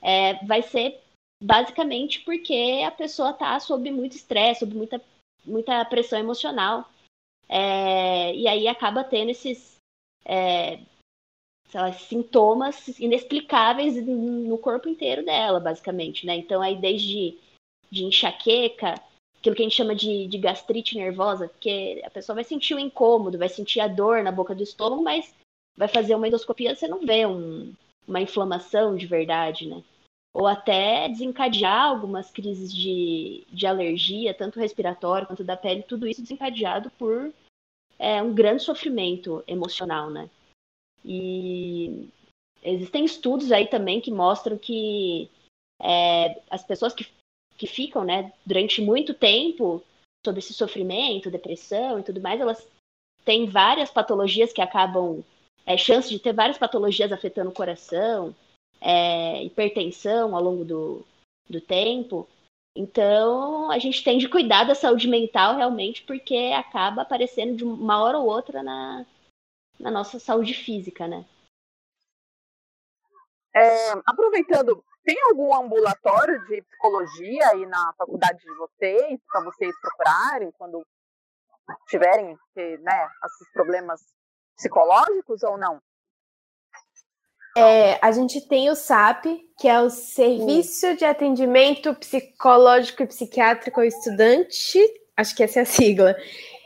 É, 0.00 0.34
vai 0.46 0.62
ser 0.62 1.00
basicamente 1.42 2.20
porque 2.20 2.82
a 2.86 2.90
pessoa 2.90 3.30
está 3.30 3.58
sob 3.58 3.90
muito 3.90 4.16
estresse, 4.16 4.60
sob 4.60 4.74
muita, 4.74 5.02
muita 5.44 5.84
pressão 5.84 6.18
emocional. 6.18 6.88
É, 7.48 8.34
e 8.34 8.46
aí 8.46 8.68
acaba 8.68 9.02
tendo 9.02 9.30
esses 9.30 9.76
é, 10.24 10.80
lá, 11.74 11.92
sintomas 11.92 12.98
inexplicáveis 12.98 13.96
no 14.06 14.58
corpo 14.58 14.88
inteiro 14.88 15.24
dela, 15.24 15.58
basicamente, 15.58 16.26
né? 16.26 16.36
Então 16.36 16.60
aí 16.60 16.76
desde 16.76 17.38
de 17.90 18.04
enxaqueca, 18.04 18.94
aquilo 19.38 19.56
que 19.56 19.62
a 19.62 19.64
gente 19.64 19.76
chama 19.76 19.94
de, 19.94 20.26
de 20.26 20.38
gastrite 20.38 20.96
nervosa, 20.96 21.48
porque 21.48 22.02
a 22.04 22.10
pessoa 22.10 22.34
vai 22.34 22.44
sentir 22.44 22.74
o 22.74 22.78
incômodo, 22.78 23.38
vai 23.38 23.48
sentir 23.48 23.80
a 23.80 23.88
dor 23.88 24.22
na 24.22 24.30
boca 24.30 24.54
do 24.54 24.62
estômago, 24.62 25.02
mas 25.02 25.34
vai 25.76 25.88
fazer 25.88 26.14
uma 26.14 26.28
endoscopia, 26.28 26.74
você 26.74 26.86
não 26.86 27.00
vê 27.00 27.24
um, 27.24 27.72
uma 28.06 28.20
inflamação 28.20 28.96
de 28.96 29.06
verdade, 29.06 29.66
né? 29.66 29.82
Ou 30.34 30.46
até 30.46 31.08
desencadear 31.08 31.88
algumas 31.88 32.30
crises 32.30 32.72
de, 32.72 33.44
de 33.50 33.66
alergia, 33.66 34.34
tanto 34.34 34.60
respiratória 34.60 35.26
quanto 35.26 35.42
da 35.42 35.56
pele, 35.56 35.82
tudo 35.82 36.06
isso 36.06 36.22
desencadeado 36.22 36.90
por 36.92 37.32
é, 37.98 38.22
um 38.22 38.34
grande 38.34 38.62
sofrimento 38.62 39.42
emocional, 39.46 40.10
né? 40.10 40.30
E 41.04 42.08
existem 42.62 43.04
estudos 43.04 43.50
aí 43.50 43.66
também 43.66 44.00
que 44.00 44.10
mostram 44.10 44.58
que 44.58 45.30
é, 45.80 46.40
as 46.50 46.62
pessoas 46.62 46.94
que 46.94 47.04
que 47.58 47.66
ficam, 47.66 48.04
né, 48.04 48.32
durante 48.46 48.80
muito 48.80 49.12
tempo 49.12 49.82
sob 50.24 50.38
esse 50.38 50.54
sofrimento, 50.54 51.30
depressão 51.30 51.98
e 51.98 52.02
tudo 52.04 52.20
mais, 52.20 52.40
elas 52.40 52.66
têm 53.24 53.46
várias 53.46 53.90
patologias 53.90 54.52
que 54.52 54.62
acabam, 54.62 55.22
é, 55.66 55.76
chance 55.76 56.08
de 56.08 56.20
ter 56.20 56.32
várias 56.32 56.56
patologias 56.56 57.10
afetando 57.10 57.50
o 57.50 57.54
coração, 57.54 58.34
é, 58.80 59.42
hipertensão 59.44 60.34
ao 60.34 60.42
longo 60.42 60.64
do, 60.64 61.04
do 61.48 61.60
tempo. 61.60 62.28
Então, 62.76 63.70
a 63.70 63.78
gente 63.78 64.04
tem 64.04 64.18
de 64.18 64.28
cuidar 64.28 64.64
da 64.64 64.74
saúde 64.74 65.08
mental 65.08 65.56
realmente, 65.56 66.02
porque 66.04 66.52
acaba 66.56 67.02
aparecendo 67.02 67.56
de 67.56 67.64
uma 67.64 68.02
hora 68.02 68.18
ou 68.18 68.26
outra 68.26 68.62
na, 68.62 69.04
na 69.78 69.90
nossa 69.90 70.18
saúde 70.18 70.54
física, 70.54 71.08
né? 71.08 71.24
É, 73.54 73.92
aproveitando 74.06 74.84
tem 75.08 75.16
algum 75.22 75.54
ambulatório 75.54 76.38
de 76.46 76.60
psicologia 76.60 77.48
aí 77.48 77.64
na 77.64 77.94
faculdade 77.94 78.38
de 78.40 78.54
vocês, 78.56 79.18
para 79.26 79.42
vocês 79.42 79.74
procurarem 79.80 80.52
quando 80.52 80.86
tiverem 81.86 82.38
né, 82.56 83.10
esses 83.24 83.50
problemas 83.54 84.04
psicológicos 84.54 85.42
ou 85.42 85.56
não? 85.56 85.80
É, 87.58 87.98
a 88.00 88.12
gente 88.12 88.40
tem 88.40 88.70
o 88.70 88.74
SAP, 88.74 89.26
que 89.58 89.66
é 89.66 89.80
o 89.80 89.90
Serviço 89.90 90.96
de 90.96 91.04
Atendimento 91.04 91.94
Psicológico 91.94 93.02
e 93.02 93.06
Psiquiátrico 93.06 93.80
ao 93.80 93.86
Estudante, 93.86 94.78
acho 95.16 95.34
que 95.34 95.42
essa 95.42 95.60
é 95.60 95.62
a 95.62 95.66
sigla. 95.66 96.16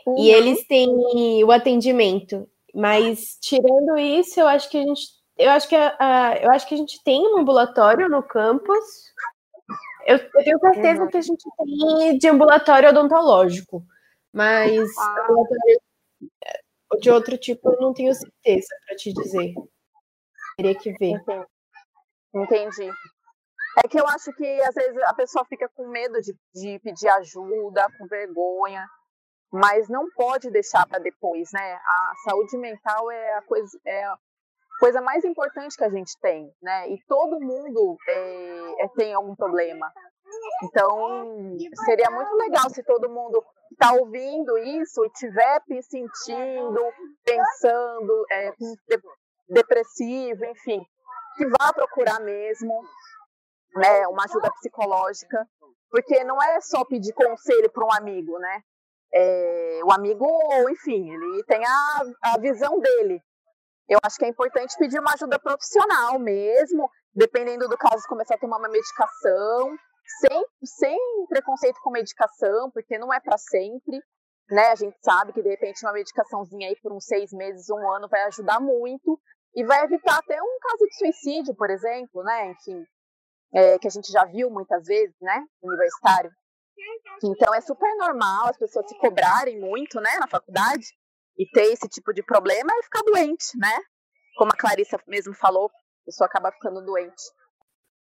Uhum. 0.07 0.19
E 0.19 0.31
eles 0.31 0.67
têm 0.67 1.43
o 1.45 1.51
atendimento. 1.51 2.49
Mas 2.75 3.39
tirando 3.41 3.97
isso, 3.99 4.41
eu 4.41 4.49
acho 4.49 4.69
que 4.71 4.79
a 4.79 4.83
gente 4.83 5.23
eu 5.39 5.51
acho 5.51 5.69
que 5.69 5.75
a, 5.75 6.39
eu 6.41 6.51
acho 6.51 6.69
que 6.69 6.75
a 6.75 6.77
gente 6.77 7.03
tem 7.03 7.21
um 7.27 7.39
ambulatório 7.39 8.09
no 8.09 8.23
campus. 8.23 9.13
Eu, 10.07 10.17
eu 10.17 10.45
tenho 10.45 10.59
certeza 10.59 11.03
uhum. 11.03 11.09
que 11.09 11.17
a 11.17 11.23
gente 11.23 11.45
tem 11.57 12.19
de 12.19 12.29
ambulatório 12.29 12.89
odontológico, 12.89 13.85
mas 14.33 14.91
ah. 14.99 15.27
de 17.01 17.11
outro 17.11 17.39
tipo 17.39 17.71
eu 17.71 17.81
não 17.81 17.95
tenho 17.95 18.13
certeza 18.15 18.69
para 18.87 18.97
te 18.97 19.13
dizer. 19.13 19.55
Teria 20.63 20.79
que 20.79 20.93
ver. 20.93 21.21
Entendi. 22.35 22.91
É 23.85 23.89
que 23.89 23.99
eu 23.99 24.07
acho 24.07 24.33
que 24.35 24.63
às 24.63 24.75
vezes 24.75 25.03
a 25.03 25.15
pessoa 25.15 25.45
fica 25.47 25.69
com 25.75 25.89
medo 25.89 26.21
de, 26.21 26.35
de 26.55 26.79
pedir 26.81 27.09
ajuda, 27.09 27.87
com 27.99 28.07
vergonha, 28.07 28.87
mas 29.51 29.89
não 29.89 30.09
pode 30.15 30.51
deixar 30.51 30.87
para 30.87 30.99
depois, 30.99 31.51
né? 31.53 31.75
A 31.75 32.13
saúde 32.25 32.57
mental 32.59 33.11
é 33.11 33.35
a 33.35 33.43
coisa, 33.43 33.79
é 33.87 34.05
coisa 34.79 35.01
mais 35.01 35.25
importante 35.25 35.77
que 35.77 35.85
a 35.85 35.91
gente 35.91 36.19
tem, 36.21 36.51
né? 36.63 36.89
E 36.91 37.03
todo 37.07 37.41
mundo 37.41 37.97
é, 38.09 38.85
é, 38.85 38.89
tem 38.97 39.15
algum 39.15 39.35
problema. 39.35 39.91
Então, 40.65 41.57
seria 41.85 42.11
muito 42.11 42.35
legal 42.37 42.71
se 42.71 42.83
todo 42.83 43.11
mundo 43.11 43.45
está 43.71 43.93
ouvindo 43.93 44.57
isso 44.59 45.05
e 45.05 45.09
estiver 45.09 45.61
sentindo, 45.83 46.81
pensando, 47.25 48.25
é, 48.31 48.53
depressivo, 49.49 50.45
enfim, 50.45 50.85
que 51.37 51.47
vá 51.47 51.73
procurar 51.73 52.21
mesmo 52.21 52.83
né, 53.75 54.07
uma 54.09 54.25
ajuda 54.25 54.51
psicológica, 54.53 55.47
porque 55.91 56.25
não 56.25 56.43
é 56.43 56.61
só 56.61 56.85
pedir 56.85 57.13
conselho 57.13 57.71
para 57.71 57.85
um 57.85 57.93
amigo, 57.93 58.39
né? 58.39 58.63
É, 59.15 59.81
o 59.85 59.93
amigo, 59.93 60.27
enfim, 60.71 61.11
ele 61.13 61.45
tem 61.45 61.63
a, 61.65 62.03
a 62.35 62.39
visão 62.39 62.81
dele, 62.81 63.23
eu 63.89 63.99
acho 64.03 64.17
que 64.17 64.25
é 64.25 64.29
importante 64.29 64.77
pedir 64.79 64.99
uma 64.99 65.13
ajuda 65.13 65.39
profissional 65.39 66.19
mesmo, 66.19 66.91
dependendo 67.15 67.69
do 67.69 67.77
caso, 67.77 68.09
começar 68.09 68.37
a 68.37 68.39
tomar 68.39 68.59
uma 68.59 68.69
medicação, 68.69 69.77
sem, 70.21 70.47
sem 70.65 70.99
preconceito 71.29 71.79
com 71.83 71.91
medicação, 71.91 72.71
porque 72.71 72.97
não 72.99 73.13
é 73.13 73.21
para 73.21 73.37
sempre, 73.37 74.01
né? 74.51 74.69
A 74.69 74.75
gente 74.75 74.97
sabe 75.01 75.33
que 75.33 75.43
de 75.43 75.49
repente 75.49 75.85
uma 75.85 75.93
medicaçãozinha 75.93 76.69
aí 76.69 76.77
por 76.83 76.93
uns 76.93 77.05
seis 77.05 77.33
meses, 77.33 77.69
um 77.71 77.91
ano 77.91 78.09
vai 78.09 78.23
ajudar 78.25 78.61
muito 78.61 79.21
e 79.55 79.65
vai 79.65 79.85
evitar 79.85 80.19
até 80.19 80.41
um 80.43 80.59
caso 80.61 80.85
de 80.87 80.97
suicídio, 80.97 81.55
por 81.55 81.71
exemplo, 81.71 82.23
né? 82.23 82.51
Enfim, 82.51 82.85
é, 83.55 83.79
que 83.79 83.87
a 83.87 83.91
gente 83.91 84.11
já 84.11 84.25
viu 84.25 84.51
muitas 84.51 84.85
vezes, 84.87 85.15
né? 85.21 85.45
Universitário. 85.63 86.31
Então 87.23 87.55
é 87.55 87.61
super 87.61 87.95
normal 87.97 88.49
as 88.49 88.57
pessoas 88.57 88.89
se 88.89 88.99
cobrarem 88.99 89.61
muito, 89.61 90.01
né, 90.01 90.19
na 90.19 90.27
faculdade, 90.27 90.87
e 91.39 91.47
ter 91.51 91.73
esse 91.73 91.89
tipo 91.89 92.13
de 92.13 92.23
problema 92.23 92.73
é 92.73 92.83
ficar 92.83 93.03
doente, 93.03 93.57
né? 93.57 93.79
Como 94.37 94.51
a 94.53 94.57
Clarissa 94.57 94.99
mesmo 95.07 95.35
falou, 95.35 95.67
a 95.67 96.05
pessoa 96.07 96.27
acaba 96.27 96.51
ficando 96.53 96.85
doente. 96.85 97.23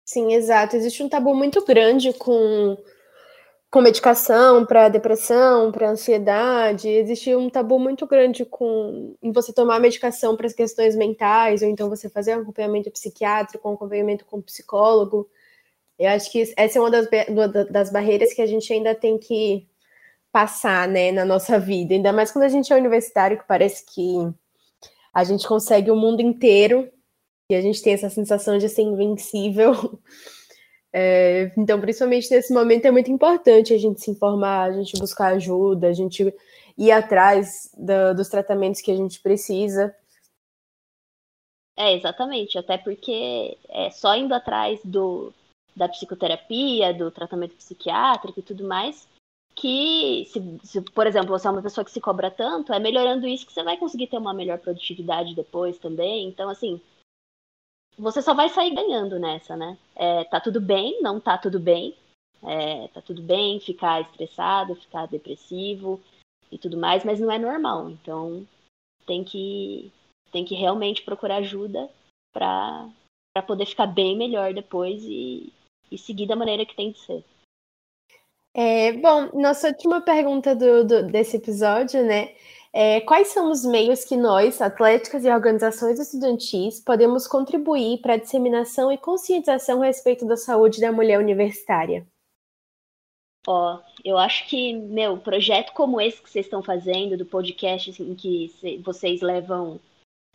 Sim, 0.06 0.34
exato. 0.34 0.76
Existe 0.76 1.04
um 1.04 1.10
tabu 1.10 1.34
muito 1.34 1.64
grande 1.64 2.14
com, 2.14 2.76
com 3.72 3.82
medicação 3.82 4.66
para 4.66 4.90
depressão, 4.90 5.72
para 5.72 5.90
ansiedade. 5.90 6.90
Existe 6.90 7.34
um 7.34 7.50
tabu 7.50 7.80
muito 7.80 8.06
grande 8.06 8.44
com 8.44 9.16
você 9.34 9.54
tomar 9.54 9.80
medicação 9.80 10.36
para 10.36 10.46
as 10.46 10.54
questões 10.54 10.94
mentais, 10.94 11.62
ou 11.62 11.70
então 11.70 11.90
você 11.90 12.10
fazer 12.10 12.36
um 12.36 12.42
acompanhamento 12.42 12.92
psiquiátrico, 12.92 13.70
um 13.70 13.74
acompanhamento 13.74 14.26
com 14.26 14.38
um 14.38 14.42
psicólogo. 14.42 15.30
Eu 15.98 16.10
acho 16.10 16.30
que 16.30 16.54
essa 16.58 16.78
é 16.78 16.82
uma 16.82 16.92
das, 16.92 17.08
das 17.70 17.92
barreiras 17.92 18.34
que 18.34 18.42
a 18.42 18.46
gente 18.46 18.72
ainda 18.74 18.94
tem 18.94 19.18
que 19.18 19.66
passar, 20.34 20.88
né, 20.88 21.12
na 21.12 21.24
nossa 21.24 21.58
vida. 21.58 21.94
Ainda 21.94 22.12
mais 22.12 22.32
quando 22.32 22.44
a 22.46 22.50
gente 22.50 22.72
é 22.74 22.76
universitário, 22.76 23.38
que 23.38 23.48
parece 23.48 23.86
que 23.86 24.18
a 25.14 25.24
gente 25.24 25.48
consegue 25.48 25.90
o 25.90 25.96
mundo 25.96 26.22
inteiro 26.22 26.90
e 27.50 27.56
a 27.56 27.62
gente 27.62 27.82
tem 27.82 27.94
essa 27.94 28.10
sensação 28.10 28.58
de 28.58 28.68
ser 28.68 28.82
invencível. 28.82 29.74
É, 30.94 31.52
então, 31.58 31.80
principalmente 31.80 32.30
nesse 32.30 32.54
momento, 32.54 32.86
é 32.86 32.92
muito 32.92 33.10
importante 33.10 33.74
a 33.74 33.78
gente 33.78 34.02
se 34.02 34.12
informar, 34.12 34.64
a 34.64 34.72
gente 34.74 35.00
buscar 35.00 35.34
ajuda, 35.34 35.88
a 35.88 35.94
gente 35.94 36.34
ir 36.78 36.92
atrás 36.92 37.72
dos 38.16 38.28
tratamentos 38.28 38.82
que 38.82 38.92
a 38.92 38.96
gente 38.96 39.22
precisa. 39.22 39.96
É, 41.78 41.96
exatamente, 41.96 42.58
até 42.58 42.78
porque 42.78 43.58
é 43.70 43.90
só 43.90 44.16
indo 44.16 44.34
atrás 44.34 44.80
do, 44.84 45.34
da 45.76 45.88
psicoterapia, 45.88 46.94
do 46.94 47.10
tratamento 47.10 47.56
psiquiátrico 47.56 48.40
e 48.40 48.44
tudo 48.44 48.68
mais, 48.68 49.08
que, 49.56 50.26
se, 50.32 50.60
se, 50.64 50.82
por 50.82 51.08
exemplo, 51.08 51.30
você 51.30 51.48
é 51.48 51.52
uma 51.52 51.62
pessoa 51.62 51.86
que 51.86 51.92
se 51.92 52.02
cobra 52.02 52.30
tanto, 52.30 52.74
é 52.74 52.80
melhorando 52.80 53.28
isso 53.28 53.46
que 53.46 53.54
você 53.54 53.64
vai 53.64 53.78
conseguir 53.78 54.08
ter 54.08 54.18
uma 54.18 54.34
melhor 54.34 54.60
produtividade 54.60 55.34
depois 55.36 55.78
também. 55.78 56.28
Então, 56.28 56.50
assim, 56.50 56.82
você 57.98 58.22
só 58.22 58.34
vai 58.34 58.50
sair 58.50 58.74
ganhando 58.74 59.20
nessa, 59.20 59.56
né? 59.56 59.78
É, 59.96 60.24
tá 60.26 60.40
tudo 60.40 60.60
bem, 60.60 61.02
não 61.02 61.20
tá 61.20 61.38
tudo 61.38 61.60
bem. 61.60 61.96
É, 62.44 62.88
tá 62.88 63.02
tudo 63.02 63.22
bem 63.22 63.60
ficar 63.60 64.02
estressado, 64.02 64.76
ficar 64.76 65.06
depressivo 65.08 66.02
e 66.52 66.58
tudo 66.58 66.78
mais, 66.78 67.04
mas 67.04 67.20
não 67.20 67.32
é 67.32 67.38
normal. 67.38 67.90
Então, 67.90 68.46
tem 69.06 69.24
que, 69.24 69.92
tem 70.32 70.44
que 70.44 70.56
realmente 70.56 71.04
procurar 71.04 71.38
ajuda 71.38 71.90
para 72.34 72.90
poder 73.46 73.66
ficar 73.66 73.88
bem 73.88 74.18
melhor 74.18 74.54
depois 74.54 75.04
e, 75.04 75.54
e 75.92 75.98
seguir 75.98 76.28
da 76.28 76.36
maneira 76.36 76.66
que 76.66 76.76
tem 76.76 76.92
de 76.92 77.00
ser. 77.00 77.24
É, 78.54 78.92
bom, 78.94 79.30
nossa 79.40 79.70
última 79.70 80.02
pergunta 80.02 80.54
do, 80.54 80.84
do, 80.84 81.04
desse 81.08 81.38
episódio, 81.38 82.04
né? 82.04 82.36
É, 82.74 83.02
quais 83.02 83.28
são 83.28 83.52
os 83.52 83.66
meios 83.66 84.06
que 84.06 84.16
nós, 84.16 84.62
atléticas 84.62 85.26
e 85.26 85.30
organizações 85.30 86.00
estudantis, 86.00 86.80
podemos 86.80 87.28
contribuir 87.28 88.00
para 88.00 88.14
a 88.14 88.18
disseminação 88.18 88.92
e 88.92 88.98
conscientização 88.98 89.82
a 89.82 89.86
respeito 89.86 90.26
da 90.26 90.38
saúde 90.38 90.80
da 90.80 90.92
mulher 90.92 91.20
universitária? 91.20 92.08
Ó, 93.46 93.82
eu 94.06 94.18
acho 94.18 94.48
que, 94.48 94.74
meu, 94.74 95.18
projeto 95.18 95.74
como 95.74 96.00
esse 96.00 96.22
que 96.22 96.30
vocês 96.30 96.46
estão 96.46 96.64
fazendo, 96.64 97.18
do 97.18 97.26
podcast, 97.26 97.90
assim, 97.90 98.12
em 98.12 98.16
que 98.16 98.52
vocês 98.84 99.22
levam 99.22 99.80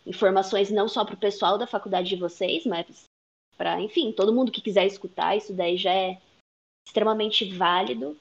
informações 0.05 0.70
não 0.70 0.88
só 0.88 1.05
para 1.05 1.14
o 1.14 1.18
pessoal 1.18 1.57
da 1.57 1.66
faculdade 1.66 2.09
de 2.09 2.16
vocês, 2.16 2.66
mas 2.66 3.05
para, 3.57 3.81
enfim, 3.81 4.12
todo 4.12 4.35
mundo 4.35 4.53
que 4.53 4.61
quiser 4.61 4.87
escutar, 4.87 5.37
isso 5.37 5.55
daí 5.55 5.77
já 5.77 5.92
é 5.92 6.20
extremamente 6.87 7.51
válido. 7.57 8.16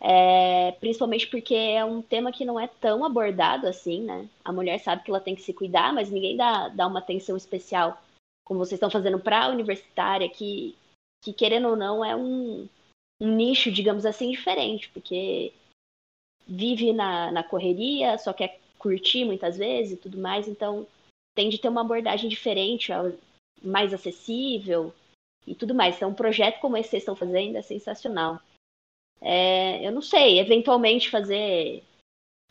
É, 0.00 0.72
principalmente 0.72 1.26
porque 1.26 1.54
é 1.54 1.84
um 1.84 2.00
tema 2.00 2.30
que 2.30 2.44
não 2.44 2.58
é 2.58 2.68
tão 2.68 3.04
abordado 3.04 3.66
assim, 3.66 4.02
né? 4.02 4.28
A 4.44 4.52
mulher 4.52 4.78
sabe 4.78 5.02
que 5.02 5.10
ela 5.10 5.20
tem 5.20 5.34
que 5.34 5.42
se 5.42 5.52
cuidar, 5.52 5.92
mas 5.92 6.10
ninguém 6.10 6.36
dá, 6.36 6.68
dá 6.68 6.86
uma 6.86 7.00
atenção 7.00 7.36
especial, 7.36 8.00
como 8.44 8.60
vocês 8.60 8.74
estão 8.74 8.90
fazendo 8.90 9.18
para 9.18 9.44
a 9.44 9.48
universitária, 9.48 10.28
que, 10.28 10.76
que 11.22 11.32
querendo 11.32 11.68
ou 11.68 11.76
não 11.76 12.04
é 12.04 12.14
um, 12.14 12.68
um 13.20 13.34
nicho, 13.34 13.72
digamos 13.72 14.06
assim, 14.06 14.30
diferente, 14.30 14.88
porque 14.90 15.52
vive 16.46 16.92
na, 16.92 17.32
na 17.32 17.42
correria, 17.42 18.16
só 18.18 18.32
quer 18.32 18.60
curtir 18.78 19.24
muitas 19.24 19.56
vezes 19.58 19.94
e 19.94 19.96
tudo 19.96 20.18
mais, 20.18 20.46
então 20.46 20.86
tem 21.34 21.48
de 21.48 21.58
ter 21.58 21.68
uma 21.68 21.80
abordagem 21.80 22.28
diferente, 22.28 22.92
mais 23.62 23.92
acessível 23.92 24.94
e 25.46 25.54
tudo 25.54 25.74
mais. 25.74 25.96
Então, 25.96 26.10
um 26.10 26.14
projeto 26.14 26.60
como 26.60 26.76
esse 26.76 26.84
que 26.84 26.90
vocês 26.90 27.02
estão 27.02 27.16
fazendo 27.16 27.56
é 27.56 27.62
sensacional. 27.62 28.40
É, 29.20 29.86
eu 29.86 29.92
não 29.92 30.02
sei, 30.02 30.38
eventualmente 30.38 31.10
fazer, 31.10 31.82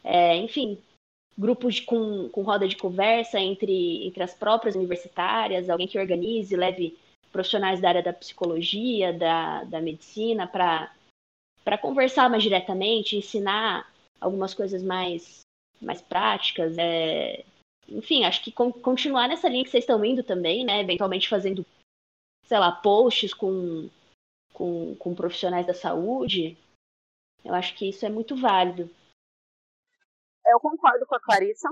é, 0.03 0.35
enfim, 0.35 0.77
grupos 1.37 1.75
de, 1.75 1.81
com, 1.83 2.29
com 2.29 2.41
roda 2.41 2.67
de 2.67 2.75
conversa 2.75 3.39
entre, 3.39 4.05
entre 4.05 4.23
as 4.23 4.33
próprias 4.33 4.75
universitárias, 4.75 5.69
alguém 5.69 5.87
que 5.87 5.99
organize, 5.99 6.55
leve 6.55 6.97
profissionais 7.31 7.79
da 7.79 7.89
área 7.89 8.03
da 8.03 8.13
psicologia, 8.13 9.13
da, 9.13 9.63
da 9.65 9.79
medicina, 9.79 10.47
para 10.47 11.77
conversar 11.79 12.29
mais 12.29 12.43
diretamente, 12.43 13.15
ensinar 13.15 13.91
algumas 14.19 14.53
coisas 14.53 14.81
mais, 14.81 15.41
mais 15.81 16.01
práticas. 16.01 16.77
É, 16.77 17.43
enfim, 17.87 18.23
acho 18.23 18.43
que 18.43 18.51
con 18.51 18.71
continuar 18.71 19.27
nessa 19.27 19.47
linha 19.47 19.63
que 19.63 19.69
vocês 19.69 19.83
estão 19.83 20.03
indo 20.03 20.23
também, 20.23 20.65
né? 20.65 20.81
Eventualmente 20.81 21.29
fazendo, 21.29 21.65
sei 22.45 22.59
lá, 22.59 22.71
posts 22.71 23.33
com 23.33 23.89
com, 24.57 24.95
com 24.95 25.13
profissionais 25.13 25.67
da 25.67 25.73
saúde, 25.73 26.57
eu 27.45 27.53
acho 27.53 27.75
que 27.75 27.89
isso 27.89 28.03
é 28.07 28.09
muito 28.09 28.35
válido. 28.35 28.89
Eu 30.47 30.59
concordo 30.59 31.05
com 31.05 31.15
a 31.15 31.19
Clarissa. 31.19 31.69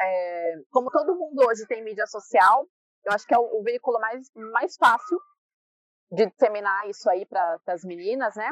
É, 0.00 0.62
como 0.70 0.88
todo 0.88 1.16
mundo 1.16 1.44
hoje 1.48 1.66
tem 1.66 1.82
mídia 1.82 2.06
social, 2.06 2.64
eu 3.04 3.12
acho 3.12 3.26
que 3.26 3.34
é 3.34 3.38
o, 3.38 3.58
o 3.58 3.62
veículo 3.64 3.98
mais, 3.98 4.30
mais 4.52 4.76
fácil 4.76 5.20
de 6.12 6.26
disseminar 6.26 6.88
isso 6.88 7.10
aí 7.10 7.26
para 7.26 7.58
as 7.66 7.82
meninas, 7.82 8.36
né? 8.36 8.48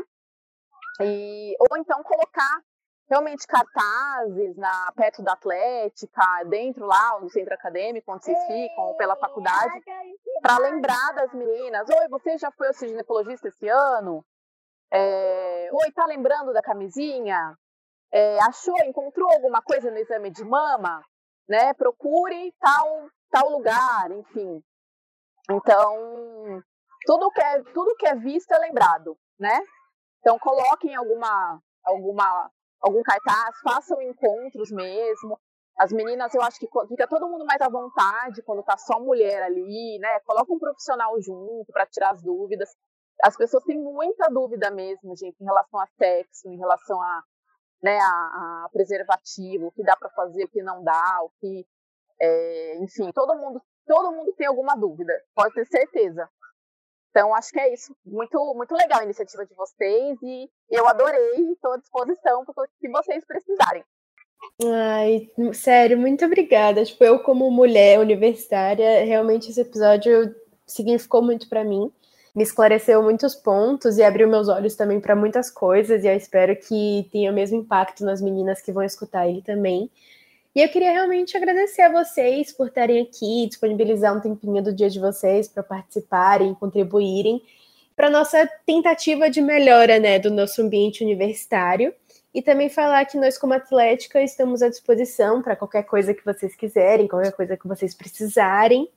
E, 1.03 1.55
ou 1.61 1.79
então 1.79 2.03
colocar 2.03 2.61
realmente 3.11 3.45
cartazes 3.45 4.57
na 4.57 4.93
perto 4.93 5.21
da 5.21 5.33
Atlética, 5.33 6.23
dentro 6.47 6.87
lá 6.87 7.19
do 7.19 7.29
centro 7.29 7.53
acadêmico, 7.53 8.13
onde 8.13 8.25
vocês 8.25 8.39
ficam, 8.47 8.85
ou 8.85 8.97
pela 8.97 9.17
faculdade, 9.17 9.83
para 10.41 10.59
lembrar 10.59 11.13
das 11.15 11.35
meninas. 11.35 11.89
Oi, 11.89 12.09
você 12.09 12.39
já 12.39 12.53
foi 12.53 12.69
ao 12.69 12.73
ginecologista 12.73 13.49
esse 13.49 13.69
ano? 13.69 14.25
É, 14.93 15.71
Oi, 15.73 15.91
tá 15.93 16.07
lembrando 16.07 16.53
da 16.53 16.63
camisinha? 16.63 17.59
É, 18.13 18.39
achou, 18.45 18.79
encontrou 18.85 19.29
alguma 19.33 19.61
coisa 19.61 19.91
no 19.91 19.99
exame 19.99 20.31
de 20.31 20.45
mama? 20.45 21.05
Né? 21.49 21.75
Procure 21.75 22.55
tal, 22.61 23.09
tal 23.29 23.51
lugar, 23.51 24.13
enfim. 24.13 24.63
Então, 25.51 26.63
tudo 27.05 27.31
que 27.33 27.41
é, 27.41 27.63
tudo 27.75 27.97
que 27.97 28.07
é 28.07 28.15
visto 28.15 28.53
é 28.53 28.59
lembrado, 28.59 29.19
né? 29.37 29.61
Então, 30.21 30.39
coloquem 30.39 30.95
alguma, 30.95 31.61
alguma 31.85 32.51
algum 32.81 33.03
cartaz, 33.03 33.59
façam 33.63 34.01
encontros 34.03 34.71
mesmo. 34.71 35.39
As 35.79 35.93
meninas, 35.93 36.35
eu 36.35 36.43
acho 36.43 36.59
que 36.59 36.69
fica 36.89 37.09
todo 37.09 37.29
mundo 37.29 37.45
mais 37.45 37.61
à 37.61 37.69
vontade 37.69 38.43
quando 38.43 38.63
tá 38.63 38.77
só 38.77 39.01
mulher 39.01 39.43
ali, 39.43 39.99
né? 39.99 40.21
Coloca 40.21 40.53
um 40.53 40.59
profissional 40.59 41.21
junto 41.21 41.73
para 41.73 41.87
tirar 41.87 42.11
as 42.11 42.23
dúvidas. 42.23 42.71
As 43.23 43.37
pessoas 43.37 43.65
têm 43.65 43.79
muita 43.79 44.29
dúvida 44.29 44.71
mesmo, 44.71 45.17
gente, 45.17 45.37
em 45.41 45.45
relação 45.45 45.81
a 45.81 45.87
sexo, 45.99 46.49
em 46.49 46.59
relação 46.59 47.01
a, 47.01 47.23
né, 47.83 47.99
a, 47.99 48.65
a 48.65 48.69
preservativo, 48.73 49.67
o 49.67 49.73
que 49.73 49.83
dá 49.83 49.97
para 49.97 50.11
fazer, 50.11 50.45
o 50.45 50.49
que 50.49 50.63
não 50.63 50.83
dá, 50.83 51.19
o 51.23 51.31
que, 51.41 51.67
é, 52.21 52.77
enfim, 52.79 53.11
todo 53.13 53.37
mundo, 53.37 53.63
todo 53.87 54.13
mundo 54.13 54.33
tem 54.37 54.47
alguma 54.47 54.75
dúvida, 54.75 55.13
pode 55.35 55.55
ter 55.55 55.67
certeza. 55.67 56.29
Então, 57.11 57.35
acho 57.35 57.51
que 57.51 57.61
é 57.61 57.73
isso. 57.73 57.95
Muito, 58.07 58.55
muito 58.55 58.75
legal 58.75 59.01
a 59.01 59.05
iniciativa 59.05 59.45
de 59.45 59.55
vocês 59.55 60.19
e 60.23 60.49
eu 60.71 60.87
adorei, 60.89 61.53
estou 61.53 61.73
à 61.73 61.77
disposição 61.77 62.45
para 62.45 62.65
o 62.65 62.69
que 62.81 62.89
vocês 62.89 63.25
precisarem. 63.25 63.85
Ai, 64.65 65.29
sério, 65.53 65.99
muito 65.99 66.25
obrigada. 66.25 66.85
Tipo, 66.85 67.05
eu 67.05 67.19
como 67.21 67.51
mulher 67.51 67.99
universitária, 67.99 69.05
realmente 69.05 69.51
esse 69.51 69.61
episódio 69.61 70.35
significou 70.67 71.23
muito 71.23 71.49
para 71.49 71.65
mim. 71.65 71.91
Me 72.35 72.45
esclareceu 72.45 73.03
muitos 73.03 73.35
pontos 73.35 73.99
e 73.99 74.05
abriu 74.05 74.29
meus 74.29 74.49
olhos 74.49 74.77
também 74.77 75.01
para 75.01 75.17
muitas 75.17 75.51
coisas 75.51 76.05
e 76.05 76.07
eu 76.07 76.15
espero 76.15 76.55
que 76.57 77.09
tenha 77.11 77.31
o 77.31 77.35
mesmo 77.35 77.57
impacto 77.57 78.05
nas 78.05 78.23
meninas 78.23 78.63
que 78.63 78.71
vão 78.71 78.85
escutar 78.85 79.29
ele 79.29 79.43
também. 79.43 79.91
E 80.55 80.61
eu 80.61 80.69
queria 80.69 80.91
realmente 80.91 81.37
agradecer 81.37 81.83
a 81.83 81.93
vocês 81.93 82.53
por 82.53 82.67
estarem 82.67 83.01
aqui, 83.01 83.47
disponibilizar 83.47 84.17
um 84.17 84.21
tempinho 84.21 84.63
do 84.63 84.75
dia 84.75 84.91
de 84.91 84.99
vocês 84.99 85.49
para 85.49 85.63
participarem, 85.63 86.55
contribuírem 86.55 87.41
para 87.95 88.11
nossa 88.11 88.49
tentativa 88.65 89.29
de 89.29 89.43
melhora 89.43 90.01
né, 90.01 90.19
do 90.19 90.31
nosso 90.31 90.63
ambiente 90.63 91.05
universitário. 91.05 91.95
E 92.33 92.41
também 92.41 92.69
falar 92.69 93.05
que 93.05 93.19
nós, 93.19 93.37
como 93.37 93.53
Atlética, 93.53 94.23
estamos 94.23 94.63
à 94.63 94.69
disposição 94.69 95.43
para 95.43 95.55
qualquer 95.55 95.83
coisa 95.83 96.15
que 96.15 96.25
vocês 96.25 96.57
quiserem, 96.57 97.07
qualquer 97.07 97.33
coisa 97.33 97.57
que 97.57 97.69
vocês 97.69 97.95
precisarem. 97.95 98.89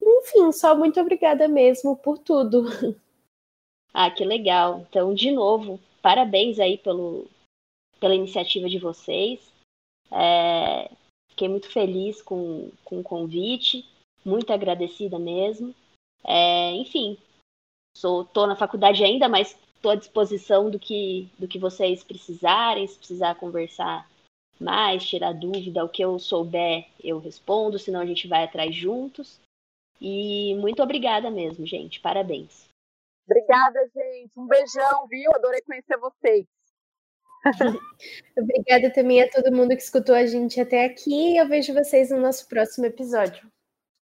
Enfim, 0.00 0.52
só 0.52 0.76
muito 0.76 1.00
obrigada 1.00 1.48
mesmo 1.48 1.96
por 1.96 2.18
tudo. 2.18 2.64
Ah, 3.94 4.10
que 4.10 4.24
legal. 4.24 4.86
Então, 4.88 5.12
de 5.12 5.30
novo, 5.30 5.78
parabéns 6.00 6.58
aí 6.58 6.78
pelo, 6.78 7.28
pela 8.00 8.14
iniciativa 8.14 8.66
de 8.66 8.78
vocês. 8.78 9.51
É, 10.12 10.90
fiquei 11.30 11.48
muito 11.48 11.70
feliz 11.70 12.20
com, 12.20 12.70
com 12.84 13.00
o 13.00 13.02
convite, 13.02 13.84
muito 14.24 14.52
agradecida 14.52 15.18
mesmo. 15.18 15.74
É, 16.24 16.72
enfim, 16.72 17.18
sou, 17.96 18.24
tô 18.24 18.46
na 18.46 18.56
faculdade 18.56 19.02
ainda, 19.02 19.28
mas 19.28 19.56
estou 19.74 19.90
à 19.90 19.96
disposição 19.96 20.70
do 20.70 20.78
que, 20.78 21.28
do 21.38 21.48
que 21.48 21.58
vocês 21.58 22.04
precisarem, 22.04 22.86
se 22.86 22.98
precisar 22.98 23.34
conversar 23.34 24.08
mais, 24.60 25.04
tirar 25.04 25.32
dúvida, 25.32 25.84
o 25.84 25.88
que 25.88 26.04
eu 26.04 26.18
souber 26.18 26.86
eu 27.02 27.18
respondo, 27.18 27.78
senão 27.78 28.00
a 28.00 28.06
gente 28.06 28.28
vai 28.28 28.44
atrás 28.44 28.74
juntos. 28.74 29.40
E 30.00 30.54
muito 30.56 30.82
obrigada 30.82 31.30
mesmo, 31.30 31.66
gente. 31.66 32.00
Parabéns. 32.00 32.68
Obrigada, 33.24 33.88
gente. 33.94 34.32
Um 34.36 34.46
beijão, 34.46 35.06
viu? 35.08 35.32
Adorei 35.34 35.60
conhecer 35.62 35.96
vocês. 35.96 36.46
Obrigada 38.38 38.92
também 38.92 39.22
a 39.22 39.30
todo 39.30 39.54
mundo 39.54 39.76
que 39.76 39.82
escutou 39.82 40.14
a 40.14 40.26
gente 40.26 40.60
até 40.60 40.84
aqui. 40.86 41.36
Eu 41.36 41.48
vejo 41.48 41.74
vocês 41.74 42.10
no 42.10 42.20
nosso 42.20 42.48
próximo 42.48 42.86
episódio. 42.86 43.51